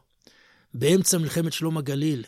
באמצע 0.74 1.18
מלחמת 1.18 1.52
שלום 1.52 1.78
הגליל, 1.78 2.24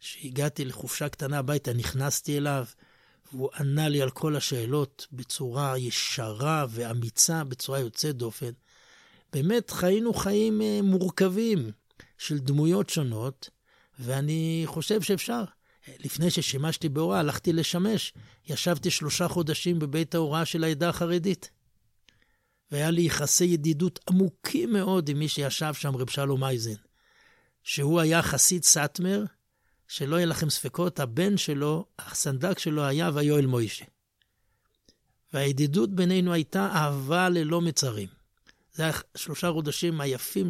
שהגעתי 0.00 0.64
לחופשה 0.64 1.08
קטנה 1.08 1.38
הביתה, 1.38 1.72
נכנסתי 1.72 2.36
אליו, 2.38 2.64
והוא 3.32 3.50
ענה 3.58 3.88
לי 3.88 4.02
על 4.02 4.10
כל 4.10 4.36
השאלות 4.36 5.06
בצורה 5.12 5.78
ישרה 5.78 6.66
ואמיצה, 6.70 7.44
בצורה 7.44 7.78
יוצאת 7.78 8.16
דופן. 8.16 8.50
באמת 9.32 9.70
חיינו 9.70 10.14
חיים 10.14 10.62
אה, 10.62 10.80
מורכבים 10.82 11.70
של 12.18 12.38
דמויות 12.38 12.90
שונות, 12.90 13.50
ואני 13.98 14.62
חושב 14.66 15.02
שאפשר. 15.02 15.44
לפני 15.98 16.30
ששימשתי 16.30 16.88
בהוראה, 16.88 17.18
הלכתי 17.18 17.52
לשמש. 17.52 18.12
ישבתי 18.48 18.90
שלושה 18.90 19.28
חודשים 19.28 19.78
בבית 19.78 20.14
ההוראה 20.14 20.44
של 20.44 20.64
העדה 20.64 20.88
החרדית. 20.88 21.50
והיה 22.72 22.90
לי 22.90 23.02
יחסי 23.02 23.44
ידידות 23.44 24.00
עמוקים 24.10 24.72
מאוד 24.72 25.08
עם 25.08 25.18
מי 25.18 25.28
שישב 25.28 25.74
שם, 25.74 25.96
רב 25.96 26.10
שלום 26.10 26.44
אייזן. 26.44 26.74
שהוא 27.62 28.00
היה 28.00 28.22
חסיד 28.22 28.64
סאטמר, 28.64 29.24
שלא 29.90 30.16
יהיה 30.16 30.26
לכם 30.26 30.50
ספקות, 30.50 31.00
הבן 31.00 31.36
שלו, 31.36 31.84
הסנדק 31.98 32.58
שלו 32.58 32.84
היה 32.84 33.10
ויואל 33.14 33.46
מוישה. 33.46 33.84
והידידות 35.32 35.94
בינינו 35.94 36.32
הייתה 36.32 36.66
אהבה 36.66 37.28
ללא 37.28 37.60
מצרים. 37.60 38.08
זה 38.72 38.82
היה 38.82 38.92
שלושה 39.16 39.52
חודשים 39.52 40.00
היפים, 40.00 40.48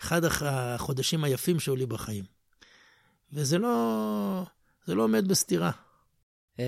אחד 0.00 0.20
החודשים 0.24 1.24
היפים 1.24 1.60
שהיו 1.60 1.76
לי 1.76 1.86
בחיים. 1.86 2.24
וזה 3.32 3.58
לא, 3.58 4.44
זה 4.86 4.94
לא 4.94 5.02
עומד 5.02 5.28
בסתירה. 5.28 5.70
Uh, 6.56 6.60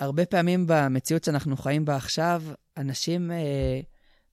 הרבה 0.00 0.26
פעמים 0.26 0.64
במציאות 0.68 1.24
שאנחנו 1.24 1.56
חיים 1.56 1.84
בה 1.84 1.96
עכשיו, 1.96 2.42
אנשים, 2.76 3.30
uh, 3.30 3.34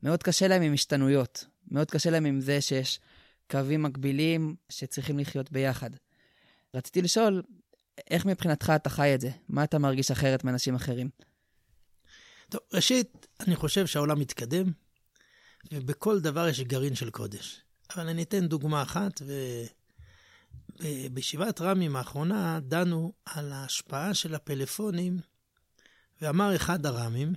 מאוד 0.03 0.23
קשה 0.23 0.47
להם 0.47 0.61
עם 0.61 0.73
השתנויות. 0.73 1.45
מאוד 1.71 1.91
קשה 1.91 2.09
להם 2.09 2.25
עם 2.25 2.41
זה 2.41 2.61
שיש 2.61 2.99
קווים 3.51 3.83
מקבילים 3.83 4.55
שצריכים 4.69 5.19
לחיות 5.19 5.51
ביחד. 5.51 5.89
רציתי 6.73 7.01
לשאול, 7.01 7.43
איך 8.09 8.25
מבחינתך 8.25 8.71
אתה 8.75 8.89
חי 8.89 9.15
את 9.15 9.21
זה? 9.21 9.29
מה 9.49 9.63
אתה 9.63 9.79
מרגיש 9.79 10.11
אחרת 10.11 10.43
מאנשים 10.43 10.75
אחרים? 10.75 11.09
טוב, 12.49 12.61
ראשית, 12.73 13.27
אני 13.39 13.55
חושב 13.55 13.87
שהעולם 13.87 14.19
מתקדם, 14.19 14.71
ובכל 15.71 16.19
דבר 16.19 16.47
יש 16.47 16.61
גרעין 16.61 16.95
של 16.95 17.09
קודש. 17.09 17.61
אבל 17.95 18.09
אני 18.09 18.23
אתן 18.23 18.47
דוגמה 18.47 18.81
אחת, 18.81 19.21
ובישיבת 20.79 21.61
רמים 21.61 21.95
האחרונה 21.95 22.59
דנו 22.59 23.13
על 23.25 23.51
ההשפעה 23.51 24.13
של 24.13 24.35
הפלאפונים, 24.35 25.19
ואמר 26.21 26.55
אחד 26.55 26.85
הרמים, 26.85 27.33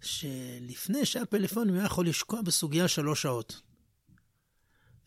שלפני 0.00 1.04
שהפלאפונים 1.04 1.74
היה 1.74 1.84
יכול 1.84 2.06
לשקוע 2.06 2.42
בסוגיה 2.42 2.88
שלוש 2.88 3.22
שעות. 3.22 3.60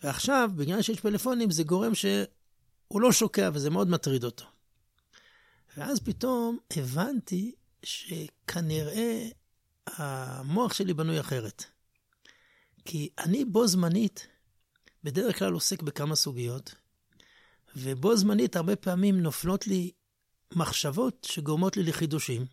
ועכשיו, 0.03 0.51
בגלל 0.55 0.81
שיש 0.81 0.99
פלאפונים, 0.99 1.51
זה 1.51 1.63
גורם 1.63 1.95
ש... 1.95 2.05
הוא 2.93 3.01
לא 3.01 3.11
שוקע 3.11 3.49
וזה 3.53 3.69
מאוד 3.69 3.89
מטריד 3.89 4.23
אותו. 4.23 4.45
ואז 5.77 5.99
פתאום 5.99 6.57
הבנתי 6.77 7.55
שכנראה 7.83 9.27
המוח 9.87 10.73
שלי 10.73 10.93
בנוי 10.93 11.19
אחרת. 11.19 11.63
כי 12.85 13.09
אני 13.19 13.45
בו 13.45 13.67
זמנית, 13.67 14.27
בדרך 15.03 15.39
כלל 15.39 15.53
עוסק 15.53 15.81
בכמה 15.81 16.15
סוגיות, 16.15 16.75
ובו 17.75 18.17
זמנית 18.17 18.55
הרבה 18.55 18.75
פעמים 18.75 19.19
נופלות 19.19 19.67
לי 19.67 19.91
מחשבות 20.55 21.27
שגורמות 21.31 21.77
לי 21.77 21.83
לחידושים. 21.83 22.45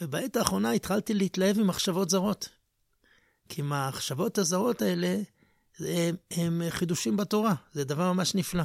ובעת 0.00 0.36
האחרונה 0.36 0.70
התחלתי 0.70 1.14
להתלהב 1.14 1.58
ממחשבות 1.58 2.10
זרות. 2.10 2.48
כי 3.48 3.60
המחשבות 3.62 4.38
הזרות 4.38 4.82
האלה 4.82 5.22
הם, 5.78 6.16
הם 6.30 6.62
חידושים 6.70 7.16
בתורה, 7.16 7.54
זה 7.72 7.84
דבר 7.84 8.12
ממש 8.12 8.34
נפלא. 8.34 8.64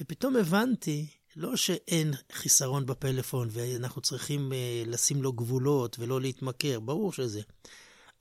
ופתאום 0.00 0.36
הבנתי, 0.36 1.06
לא 1.36 1.56
שאין 1.56 2.14
חיסרון 2.32 2.86
בפלאפון 2.86 3.48
ואנחנו 3.50 4.00
צריכים 4.00 4.52
uh, 4.52 4.88
לשים 4.88 5.22
לו 5.22 5.32
גבולות 5.32 5.96
ולא 5.98 6.20
להתמכר, 6.20 6.80
ברור 6.80 7.12
שזה. 7.12 7.40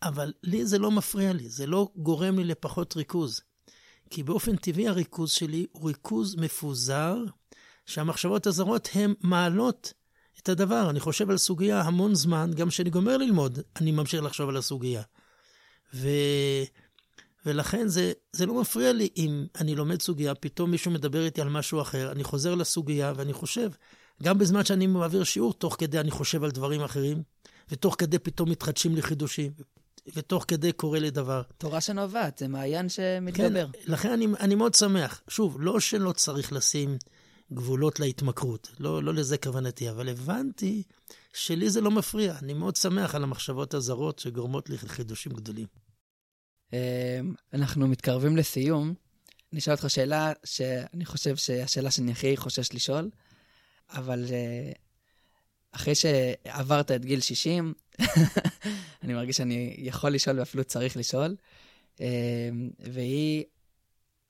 אבל 0.03 0.33
לי 0.43 0.65
זה 0.65 0.77
לא 0.77 0.91
מפריע 0.91 1.33
לי, 1.33 1.49
זה 1.49 1.67
לא 1.67 1.89
גורם 1.95 2.39
לי 2.39 2.43
לפחות 2.43 2.95
ריכוז. 2.97 3.41
כי 4.09 4.23
באופן 4.23 4.55
טבעי 4.55 4.87
הריכוז 4.87 5.31
שלי 5.31 5.65
הוא 5.71 5.87
ריכוז 5.87 6.35
מפוזר, 6.35 7.17
שהמחשבות 7.85 8.47
הזרות 8.47 8.89
הן 8.93 9.13
מעלות 9.21 9.93
את 10.39 10.49
הדבר. 10.49 10.89
אני 10.89 10.99
חושב 10.99 11.29
על 11.29 11.37
סוגיה 11.37 11.81
המון 11.81 12.15
זמן, 12.15 12.51
גם 12.55 12.69
כשאני 12.69 12.89
גומר 12.89 13.17
ללמוד, 13.17 13.59
אני 13.75 13.91
ממשיך 13.91 14.23
לחשוב 14.23 14.49
על 14.49 14.57
הסוגיה. 14.57 15.01
ו... 15.93 16.07
ולכן 17.47 17.87
זה, 17.87 18.13
זה 18.31 18.45
לא 18.45 18.61
מפריע 18.61 18.93
לי 18.93 19.09
אם 19.17 19.45
אני 19.61 19.75
לומד 19.75 20.01
סוגיה, 20.01 20.35
פתאום 20.35 20.71
מישהו 20.71 20.91
מדבר 20.91 21.25
איתי 21.25 21.41
על 21.41 21.49
משהו 21.49 21.81
אחר, 21.81 22.11
אני 22.11 22.23
חוזר 22.23 22.55
לסוגיה 22.55 23.13
ואני 23.15 23.33
חושב, 23.33 23.69
גם 24.23 24.37
בזמן 24.37 24.65
שאני 24.65 24.87
מעביר 24.87 25.23
שיעור, 25.23 25.53
תוך 25.53 25.75
כדי 25.79 25.99
אני 25.99 26.11
חושב 26.11 26.43
על 26.43 26.51
דברים 26.51 26.81
אחרים, 26.81 27.23
ותוך 27.71 27.95
כדי 27.97 28.19
פתאום 28.19 28.49
מתחדשים 28.51 28.95
לי 28.95 29.01
חידושים, 29.01 29.51
ותוך 30.15 30.45
כדי 30.47 30.71
קורה 30.71 30.99
לי 30.99 31.09
דבר. 31.09 31.41
תורה 31.57 31.81
שנובעת, 31.81 32.37
זה 32.37 32.47
מעיין 32.47 32.89
שמתגבר. 32.89 33.67
כן, 33.73 33.93
לכן 33.93 34.11
אני, 34.11 34.27
אני 34.39 34.55
מאוד 34.55 34.73
שמח. 34.73 35.21
שוב, 35.27 35.57
לא 35.59 35.79
שלא 35.79 36.11
צריך 36.11 36.53
לשים 36.53 36.97
גבולות 37.53 37.99
להתמכרות, 37.99 38.71
לא, 38.79 39.03
לא 39.03 39.13
לזה 39.13 39.37
כוונתי, 39.37 39.89
אבל 39.89 40.09
הבנתי 40.09 40.83
שלי 41.33 41.69
זה 41.69 41.81
לא 41.81 41.91
מפריע. 41.91 42.35
אני 42.41 42.53
מאוד 42.53 42.75
שמח 42.75 43.15
על 43.15 43.23
המחשבות 43.23 43.73
הזרות 43.73 44.19
שגורמות 44.19 44.69
לי 44.69 44.75
לחידושים 44.83 45.31
גדולים. 45.31 45.86
אמ, 46.73 46.77
אנחנו 47.53 47.87
מתקרבים 47.87 48.37
לסיום. 48.37 48.93
אני 49.51 49.59
אשאל 49.59 49.73
אותך 49.73 49.89
שאלה 49.89 50.33
שאני 50.43 51.05
חושב 51.05 51.35
שהשאלה 51.35 51.91
שאני 51.91 52.11
הכי 52.11 52.37
חושש 52.37 52.73
לשאול, 52.73 53.09
אבל 53.89 54.25
אה, 54.29 54.71
אחרי 55.71 55.95
שעברת 55.95 56.91
את 56.91 57.05
גיל 57.05 57.21
60, 57.21 57.73
אני 59.03 59.13
מרגיש 59.13 59.37
שאני 59.37 59.75
יכול 59.77 60.09
לשאול 60.13 60.39
ואפילו 60.39 60.63
צריך 60.63 60.97
לשאול, 60.97 61.35
אמ, 61.99 62.05
והיא, 62.79 63.43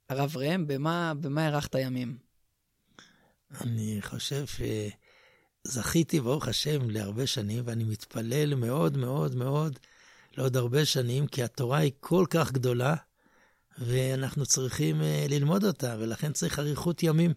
הרב 0.09 0.37
ראם, 0.37 0.67
במה, 0.67 1.13
במה 1.19 1.45
הארכת 1.45 1.75
ימים? 1.75 2.17
אני 3.61 3.97
חושב 4.01 4.45
שזכיתי, 5.65 6.19
ברוך 6.19 6.47
השם, 6.47 6.89
להרבה 6.89 7.27
שנים, 7.27 7.63
ואני 7.65 7.83
מתפלל 7.83 8.55
מאוד 8.55 8.97
מאוד 8.97 9.35
מאוד 9.35 9.79
לעוד 10.37 10.57
הרבה 10.57 10.85
שנים, 10.85 11.27
כי 11.27 11.43
התורה 11.43 11.77
היא 11.77 11.91
כל 11.99 12.25
כך 12.29 12.51
גדולה, 12.51 12.95
ואנחנו 13.77 14.45
צריכים 14.45 15.01
uh, 15.01 15.31
ללמוד 15.31 15.63
אותה, 15.63 15.95
ולכן 15.99 16.33
צריך 16.33 16.59
אריכות 16.59 17.03
ימים. 17.03 17.33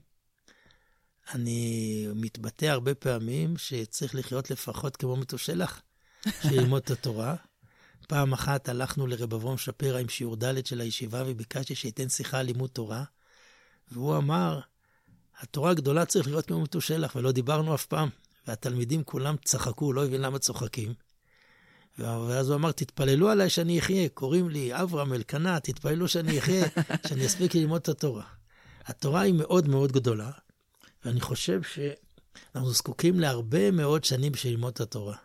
אני 1.34 2.06
מתבטא 2.14 2.66
הרבה 2.66 2.94
פעמים 2.94 3.56
שצריך 3.56 4.14
לחיות 4.14 4.50
לפחות 4.50 4.96
כמו 4.96 5.16
מתושלח, 5.16 5.82
ללמוד 6.50 6.82
את 6.84 6.90
התורה. 6.90 7.36
פעם 8.08 8.32
אחת 8.32 8.68
הלכנו 8.68 9.06
לרב 9.06 9.34
אברום 9.34 9.58
שפירא 9.58 9.98
עם 9.98 10.08
שיעור 10.08 10.36
ד' 10.36 10.66
של 10.66 10.80
הישיבה, 10.80 11.22
וביקשתי 11.26 11.74
שייתן 11.74 12.08
שיחה 12.08 12.38
על 12.38 12.46
לימוד 12.46 12.70
תורה, 12.70 13.04
והוא 13.92 14.16
אמר, 14.16 14.60
התורה 15.38 15.70
הגדולה 15.70 16.06
צריך 16.06 16.26
להיות 16.26 16.46
כמו 16.46 16.60
מתושלח, 16.62 17.16
ולא 17.16 17.32
דיברנו 17.32 17.74
אף 17.74 17.86
פעם. 17.86 18.08
והתלמידים 18.46 19.04
כולם 19.04 19.36
צחקו, 19.44 19.92
לא 19.92 20.04
הבין 20.04 20.20
למה 20.20 20.38
צוחקים. 20.38 20.94
ואז 21.98 22.48
הוא 22.48 22.56
אמר, 22.56 22.72
תתפללו 22.72 23.28
עליי 23.28 23.50
שאני 23.50 23.78
אחיה, 23.78 24.08
קוראים 24.08 24.48
לי 24.48 24.74
אברהם 24.82 25.12
אלקנה, 25.12 25.60
תתפללו 25.60 26.08
שאני 26.08 26.38
אחיה, 26.38 26.66
שאני 27.08 27.26
אספיק 27.26 27.54
ללמוד 27.54 27.80
את 27.80 27.88
התורה. 27.88 28.24
התורה 28.84 29.20
היא 29.20 29.34
מאוד 29.34 29.68
מאוד 29.68 29.92
גדולה, 29.92 30.30
ואני 31.04 31.20
חושב 31.20 31.60
שאנחנו 31.62 32.70
זקוקים 32.72 33.20
להרבה 33.20 33.70
מאוד 33.70 34.04
שנים 34.04 34.32
בשביל 34.32 34.52
ללמוד 34.52 34.72
את 34.72 34.80
התורה. 34.80 35.16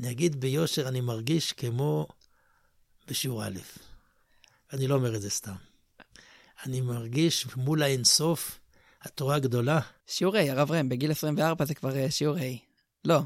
אני 0.00 0.10
אגיד 0.10 0.40
ביושר, 0.40 0.88
אני 0.88 1.00
מרגיש 1.00 1.52
כמו 1.52 2.06
בשיעור 3.08 3.46
א', 3.46 3.58
ואני 4.72 4.86
לא 4.86 4.94
אומר 4.94 5.16
את 5.16 5.22
זה 5.22 5.30
סתם. 5.30 5.54
אני 6.66 6.80
מרגיש 6.80 7.56
מול 7.56 7.82
האינסוף, 7.82 8.60
התורה 9.02 9.36
הגדולה. 9.36 9.80
שיעור 10.06 10.36
ה', 10.36 10.52
הרב 10.52 10.70
ראם, 10.70 10.88
בגיל 10.88 11.10
24 11.10 11.64
זה 11.64 11.74
כבר 11.74 11.96
אה, 11.96 12.10
שיעור 12.10 12.36
ה'. 12.36 12.40
לא, 13.04 13.20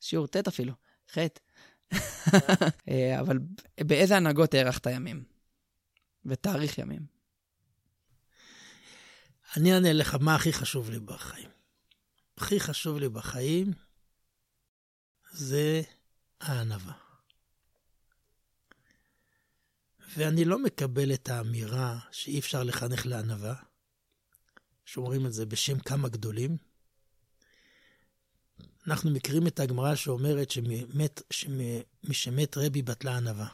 שיעור 0.00 0.26
ט' 0.26 0.48
אפילו, 0.48 0.72
ח'. 1.12 1.18
אה, 2.88 3.20
אבל 3.20 3.38
באיזה 3.80 4.16
הנהגות 4.16 4.54
הארכת 4.54 4.86
ימים? 4.86 5.24
ותאריך 6.24 6.78
ימים. 6.78 7.06
אני 9.56 9.74
אענה 9.74 9.92
לך 9.92 10.16
מה 10.20 10.34
הכי 10.34 10.52
חשוב 10.52 10.90
לי 10.90 10.98
בחיים. 10.98 11.48
הכי 12.38 12.60
חשוב 12.60 12.98
לי 12.98 13.08
בחיים 13.08 13.72
זה 15.32 15.82
הענווה. 16.40 16.92
ואני 20.16 20.44
לא 20.44 20.62
מקבל 20.62 21.14
את 21.14 21.28
האמירה 21.28 21.98
שאי 22.12 22.38
אפשר 22.38 22.62
לחנך 22.62 23.06
לענווה, 23.06 23.54
שאומרים 24.84 25.26
את 25.26 25.32
זה 25.32 25.46
בשם 25.46 25.78
כמה 25.78 26.08
גדולים. 26.08 26.56
אנחנו 28.86 29.10
מכירים 29.10 29.46
את 29.46 29.60
הגמרא 29.60 29.94
שאומרת 29.94 30.50
שמת, 30.50 31.22
שמת 32.12 32.56
רבי 32.56 32.82
בטלה 32.82 33.16
ענווה. 33.16 33.48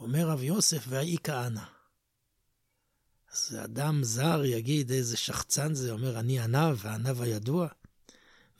אומר 0.00 0.28
רב 0.28 0.42
יוסף, 0.42 0.84
והאי 0.88 1.16
כהנא. 1.24 1.62
אז 3.32 3.58
אדם 3.64 4.04
זר 4.04 4.44
יגיד 4.44 4.90
איזה 4.90 5.16
שחצן 5.16 5.74
זה, 5.74 5.92
אומר 5.92 6.18
אני 6.18 6.40
ענב, 6.40 6.76
והענב 6.78 7.22
הידוע. 7.22 7.68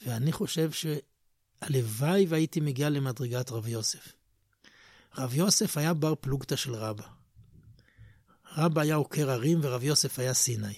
ואני 0.06 0.32
חושב 0.32 0.70
שהלוואי 0.72 2.26
והייתי 2.28 2.60
מגיע 2.60 2.90
למדרגת 2.90 3.50
רב 3.50 3.68
יוסף. 3.68 4.12
רב 5.18 5.34
יוסף 5.34 5.76
היה 5.76 5.94
בר 5.94 6.14
פלוגתא 6.14 6.56
של 6.56 6.74
רבא. 6.74 7.04
רבא 8.56 8.80
היה 8.80 8.94
עוקר 8.94 9.30
הרים 9.30 9.58
ורב 9.62 9.82
יוסף 9.82 10.18
היה 10.18 10.34
סיני. 10.34 10.74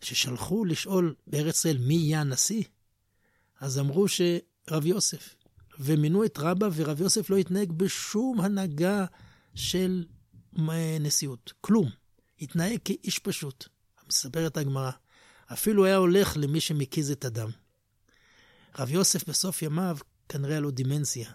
כששלחו 0.00 0.64
לשאול 0.64 1.14
בארץ 1.26 1.54
ישראל 1.54 1.78
מי 1.78 1.94
יהיה 1.94 2.20
הנשיא, 2.20 2.62
אז 3.60 3.78
אמרו 3.78 4.06
שרב 4.08 4.86
יוסף. 4.86 5.34
ומינו 5.78 6.24
את 6.24 6.38
רבא, 6.38 6.68
ורב 6.74 7.00
יוסף 7.00 7.30
לא 7.30 7.36
התנהג 7.36 7.72
בשום 7.72 8.40
הנהגה 8.40 9.04
של 9.54 10.04
נשיאות. 11.00 11.52
כלום. 11.60 11.90
התנהג 12.40 12.78
כאיש 12.84 13.18
פשוט. 13.18 13.68
מספרת 14.08 14.56
הגמרא. 14.56 14.90
אפילו 15.52 15.84
היה 15.84 15.96
הולך 15.96 16.36
למי 16.36 16.60
שמקיז 16.60 17.10
את 17.10 17.24
הדם. 17.24 17.50
רב 18.78 18.90
יוסף 18.90 19.28
בסוף 19.28 19.62
ימיו 19.62 19.98
כנראה 20.28 20.50
היה 20.50 20.60
לו 20.60 20.70
דימנציה. 20.70 21.30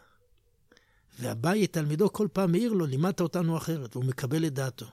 ואביי, 1.19 1.67
תלמידו, 1.67 2.13
כל 2.13 2.27
פעם 2.33 2.51
מעיר 2.51 2.73
לו, 2.73 2.85
לימדת 2.85 3.21
אותנו 3.21 3.57
אחרת, 3.57 3.95
והוא 3.95 4.05
מקבל 4.05 4.45
את 4.45 4.53
דעתו. 4.53 4.85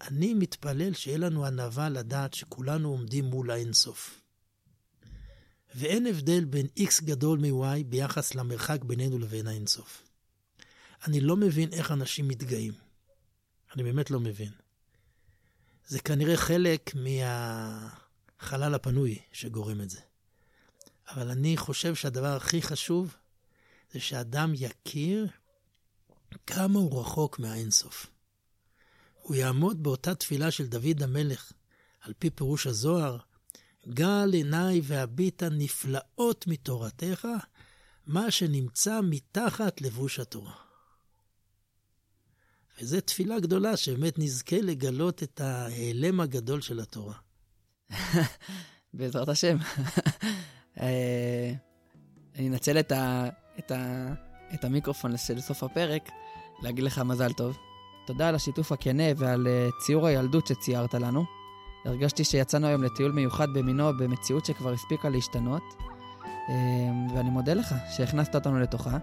אני 0.00 0.34
מתפלל 0.34 0.92
שיהיה 0.92 1.18
לנו 1.18 1.44
ענווה 1.44 1.88
לדעת 1.88 2.34
שכולנו 2.34 2.88
עומדים 2.88 3.24
מול 3.24 3.50
האינסוף. 3.50 4.23
ואין 5.74 6.06
הבדל 6.06 6.44
בין 6.44 6.66
x 6.78 7.04
גדול 7.04 7.38
מ-y 7.38 7.84
ביחס 7.86 8.34
למרחק 8.34 8.84
בינינו 8.84 9.18
לבין 9.18 9.46
האינסוף. 9.46 10.02
אני 11.04 11.20
לא 11.20 11.36
מבין 11.36 11.72
איך 11.72 11.92
אנשים 11.92 12.28
מתגאים. 12.28 12.72
אני 13.74 13.82
באמת 13.82 14.10
לא 14.10 14.20
מבין. 14.20 14.52
זה 15.86 16.00
כנראה 16.00 16.36
חלק 16.36 16.92
מהחלל 16.94 18.74
הפנוי 18.74 19.18
שגורם 19.32 19.80
את 19.80 19.90
זה. 19.90 20.00
אבל 21.08 21.30
אני 21.30 21.56
חושב 21.56 21.94
שהדבר 21.94 22.36
הכי 22.36 22.62
חשוב 22.62 23.16
זה 23.92 24.00
שאדם 24.00 24.52
יכיר 24.54 25.26
כמה 26.46 26.78
הוא 26.78 27.00
רחוק 27.00 27.38
מהאינסוף. 27.38 28.06
הוא 29.22 29.36
יעמוד 29.36 29.82
באותה 29.82 30.14
תפילה 30.14 30.50
של 30.50 30.66
דוד 30.66 31.02
המלך, 31.02 31.52
על 32.00 32.12
פי 32.18 32.30
פירוש 32.30 32.66
הזוהר, 32.66 33.18
גל 33.88 34.30
עיניי 34.32 34.80
והביטה 34.84 35.48
נפלאות 35.48 36.46
מתורתך, 36.46 37.28
מה 38.06 38.30
שנמצא 38.30 39.00
מתחת 39.02 39.80
לבוש 39.80 40.20
התורה. 40.20 40.52
וזו 42.80 43.00
תפילה 43.00 43.40
גדולה, 43.40 43.76
שבאמת 43.76 44.18
נזכה 44.18 44.56
לגלות 44.60 45.22
את 45.22 45.40
ההיעלם 45.40 46.20
הגדול 46.20 46.60
של 46.60 46.80
התורה. 46.80 47.14
בעזרת 48.94 49.28
השם. 49.28 49.56
אה, 50.80 51.52
אני 52.34 52.48
אנצל 52.48 52.80
את, 52.80 52.92
ה, 52.92 53.28
את, 53.58 53.70
ה, 53.70 54.12
את 54.54 54.64
המיקרופון 54.64 55.16
של 55.16 55.40
סוף 55.40 55.62
הפרק 55.62 56.08
להגיד 56.62 56.84
לך 56.84 56.98
מזל 56.98 57.32
טוב. 57.32 57.56
תודה 58.06 58.28
על 58.28 58.34
השיתוף 58.34 58.72
הכנה 58.72 59.04
ועל 59.16 59.46
אה, 59.46 59.68
ציור 59.80 60.06
הילדות 60.06 60.46
שציירת 60.46 60.94
לנו. 60.94 61.43
הרגשתי 61.84 62.24
שיצאנו 62.24 62.66
היום 62.66 62.82
לטיול 62.82 63.12
מיוחד 63.12 63.52
במינו 63.52 63.92
במציאות 63.98 64.44
שכבר 64.44 64.72
הספיקה 64.72 65.08
להשתנות, 65.08 65.62
אה, 66.48 66.54
ואני 67.14 67.30
מודה 67.30 67.54
לך 67.54 67.74
שהכנסת 67.96 68.34
אותנו 68.34 68.60
לתוכה, 68.60 68.98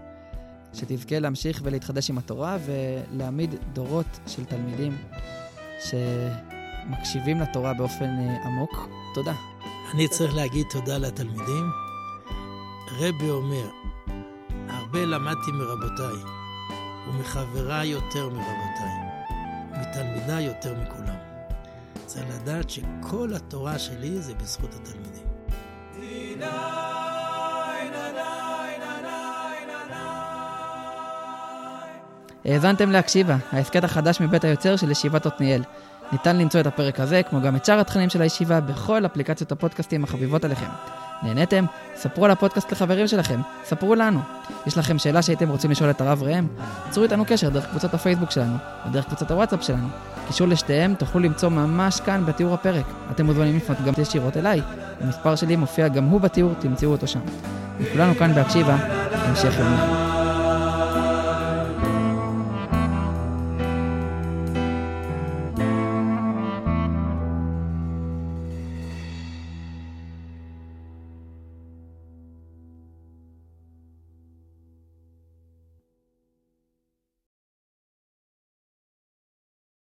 שתזכה 0.74 1.18
להמשיך 1.18 1.60
ולהתחדש 1.64 2.10
עם 2.10 2.18
התורה 2.18 2.56
ולהעמיד 2.66 3.54
דורות 3.72 4.20
של 4.26 4.44
תלמידים 4.44 4.96
שמקשיבים 5.84 7.40
לתורה 7.40 7.74
באופן 7.74 8.10
עמוק. 8.44 8.88
תודה. 9.14 9.34
אני 9.94 10.08
צריך 10.08 10.34
להגיד 10.34 10.66
תודה 10.70 10.98
לתלמידים. 10.98 11.70
רבי 12.98 13.30
אומר, 13.30 13.68
הרבה 14.68 15.04
למדתי 15.04 15.52
מרבותיי, 15.52 16.32
ומחברה 17.08 17.84
יותר 17.84 18.28
מרבותיי, 18.28 18.94
ומתלמידה 19.72 20.40
יותר 20.40 20.74
מכולם. 20.82 21.01
צריך 22.12 22.26
לדעת 22.42 22.70
שכל 22.70 23.30
התורה 23.36 23.78
שלי 23.78 24.22
זה 24.22 24.34
בזכות 24.34 24.70
התלמידים. 24.74 25.26
האזנתם 32.44 32.90
להקשיבה, 32.90 33.36
ההסכת 33.52 33.84
החדש 33.84 34.20
מבית 34.20 34.44
היוצר 34.44 34.76
של 34.76 34.90
ישיבת 34.90 35.26
עתניאל. 35.26 35.62
ניתן 36.12 36.36
למצוא 36.36 36.60
את 36.60 36.66
הפרק 36.66 37.00
הזה, 37.00 37.22
כמו 37.22 37.40
גם 37.40 37.56
את 37.56 37.64
שאר 37.64 37.80
התכנים 37.80 38.10
של 38.10 38.22
הישיבה, 38.22 38.60
בכל 38.60 39.06
אפליקציות 39.06 39.52
הפודקאסטים 39.52 40.04
החביבות 40.04 40.44
עליכם. 40.44 40.68
נהניתם? 41.22 41.64
ספרו 41.96 42.24
על 42.24 42.30
הפודקאסט 42.30 42.72
לחברים 42.72 43.06
שלכם, 43.06 43.40
ספרו 43.64 43.94
לנו. 43.94 44.20
יש 44.66 44.78
לכם 44.78 44.98
שאלה 44.98 45.22
שהייתם 45.22 45.48
רוצים 45.48 45.70
לשאול 45.70 45.90
את 45.90 46.00
הרב 46.00 46.22
ראם? 46.22 46.46
צרו 46.90 47.04
איתנו 47.04 47.24
קשר 47.26 47.48
דרך 47.48 47.70
קבוצת 47.70 47.94
הפייסבוק 47.94 48.30
שלנו, 48.30 48.56
או 48.84 48.90
דרך 48.90 49.06
קבוצת 49.06 49.30
הוואטסאפ 49.30 49.62
שלנו. 49.62 49.88
קישור 50.32 50.48
לשתיהם 50.48 50.94
תוכלו 50.94 51.20
למצוא 51.20 51.48
ממש 51.48 52.00
כאן 52.00 52.26
בתיאור 52.26 52.54
הפרק. 52.54 52.84
אתם 53.10 53.26
מוזמנים 53.26 53.56
לפנות 53.56 53.78
גם 53.86 53.92
ישירות 53.98 54.36
אליי. 54.36 54.60
המספר 55.00 55.36
שלי 55.36 55.56
מופיע 55.56 55.88
גם 55.88 56.04
הוא 56.04 56.20
בתיאור, 56.20 56.54
תמצאו 56.58 56.90
אותו 56.90 57.06
שם. 57.06 57.20
וכולנו 57.80 58.14
כאן 58.14 58.34
בהקשיבה, 58.34 58.76
המשך 59.12 59.58
יום. 59.58 60.11